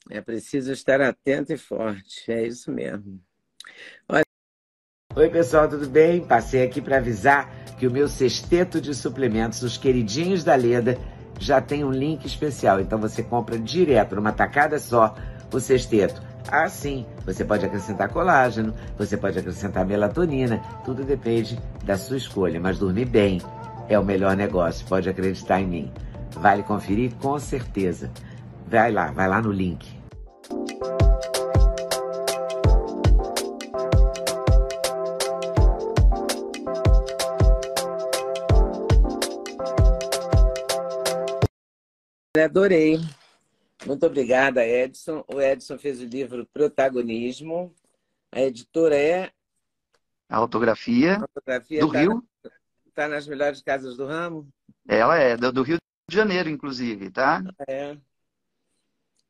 [0.08, 3.20] É preciso estar atento e forte, é isso mesmo.
[4.08, 4.22] Olha...
[5.14, 6.26] Oi, pessoal, tudo bem?
[6.26, 10.96] Passei aqui para avisar que o meu sexteto de suplementos, os queridinhos da Leda,
[11.38, 12.80] já tem um link especial.
[12.80, 15.14] Então você compra direto, numa tacada só,
[15.52, 16.20] o sexteto.
[16.48, 22.60] Ah, sim, você pode acrescentar colágeno, você pode acrescentar melatonina, tudo depende da sua escolha.
[22.60, 23.40] Mas dormir bem
[23.88, 25.92] é o melhor negócio, pode acreditar em mim.
[26.32, 28.10] Vale conferir com certeza.
[28.68, 30.05] Vai lá, vai lá no link.
[42.44, 42.98] Adorei.
[43.84, 45.24] Muito obrigada, Edson.
[45.28, 47.74] O Edson fez o livro Protagonismo.
[48.32, 49.30] A editora é.
[50.28, 52.24] A autografia, a autografia do tá Rio.
[52.86, 54.48] Está nas melhores casas do ramo?
[54.88, 55.78] Ela é, do, Rio
[56.08, 57.42] de Janeiro, inclusive, tá?
[57.68, 57.96] É.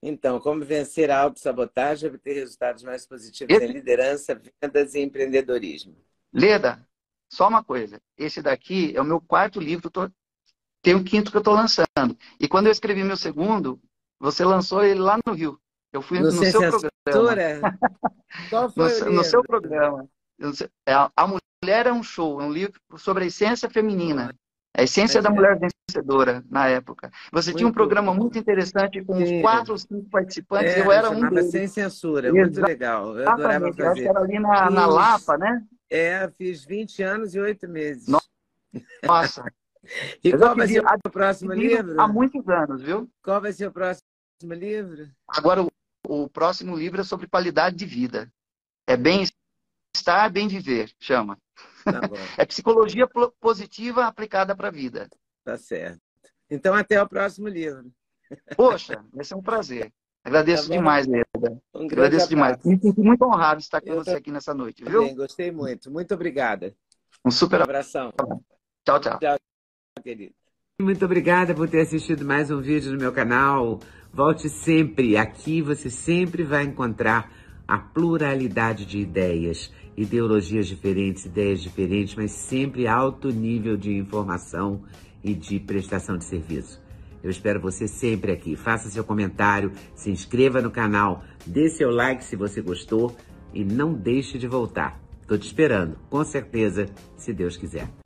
[0.02, 3.64] Então, como vencer a autossabotagem e obter resultados mais positivos Esse...
[3.64, 5.96] em liderança, vendas e empreendedorismo.
[6.32, 6.86] Leda,
[7.28, 8.00] só uma coisa.
[8.16, 9.90] Esse daqui é o meu quarto livro.
[10.86, 12.16] Tem o quinto que eu estou lançando.
[12.38, 13.80] E quando eu escrevi meu segundo,
[14.20, 15.58] você lançou ele lá no Rio.
[15.92, 16.60] Eu fui no, no seu
[17.04, 17.78] programa.
[18.48, 20.08] Qual foi no, no seu programa.
[20.86, 24.32] É, a Mulher é um Show, é um livro sobre a essência feminina.
[24.78, 27.10] A essência é da mulher vencedora na época.
[27.32, 28.20] Você muito tinha um programa bom.
[28.20, 30.72] muito interessante com uns quatro ou cinco participantes.
[30.72, 31.50] É, eu era um deles.
[31.50, 33.18] Sem Censura, muito legal.
[33.18, 33.82] Eu adorava fazer.
[33.82, 35.64] Eu acho que era ali na, na Lapa, né?
[35.90, 38.06] É, fiz 20 anos e 8 meses.
[39.02, 39.42] Nossa.
[40.22, 42.00] E eu qual vai ser o próximo livro?
[42.00, 43.10] Há muitos anos, viu?
[43.22, 44.04] Qual vai ser o próximo
[44.42, 45.08] livro?
[45.28, 45.70] Agora, o,
[46.08, 48.32] o próximo livro é sobre qualidade de vida.
[48.86, 51.38] É bem-estar, bem viver, chama.
[51.84, 52.00] Tá
[52.38, 53.08] é psicologia
[53.40, 55.08] positiva aplicada para a vida.
[55.44, 56.00] Tá certo.
[56.50, 57.90] Então, até o próximo livro.
[58.56, 59.92] Poxa, vai ser um prazer.
[60.24, 61.62] Agradeço tá demais, Leda.
[61.72, 62.28] Um Agradeço abraço.
[62.28, 62.64] demais.
[62.64, 65.04] Me sinto muito honrado de estar com Eu você aqui nessa noite, viu?
[65.04, 65.88] Bem, gostei muito.
[65.88, 66.74] Muito obrigada.
[67.24, 68.12] Um super abração.
[68.84, 69.18] Tchau, tchau.
[69.20, 69.38] Tchau,
[70.02, 70.34] querido.
[70.80, 73.80] Muito obrigada por ter assistido mais um vídeo no meu canal.
[74.12, 75.16] Volte sempre.
[75.16, 77.32] Aqui você sempre vai encontrar
[77.66, 84.82] a pluralidade de ideias, ideologias diferentes, ideias diferentes, mas sempre alto nível de informação
[85.24, 86.80] e de prestação de serviço.
[87.22, 88.54] Eu espero você sempre aqui.
[88.54, 93.16] Faça seu comentário, se inscreva no canal, dê seu like se você gostou
[93.52, 95.00] e não deixe de voltar.
[95.22, 96.86] Estou te esperando, com certeza,
[97.16, 97.88] se Deus quiser.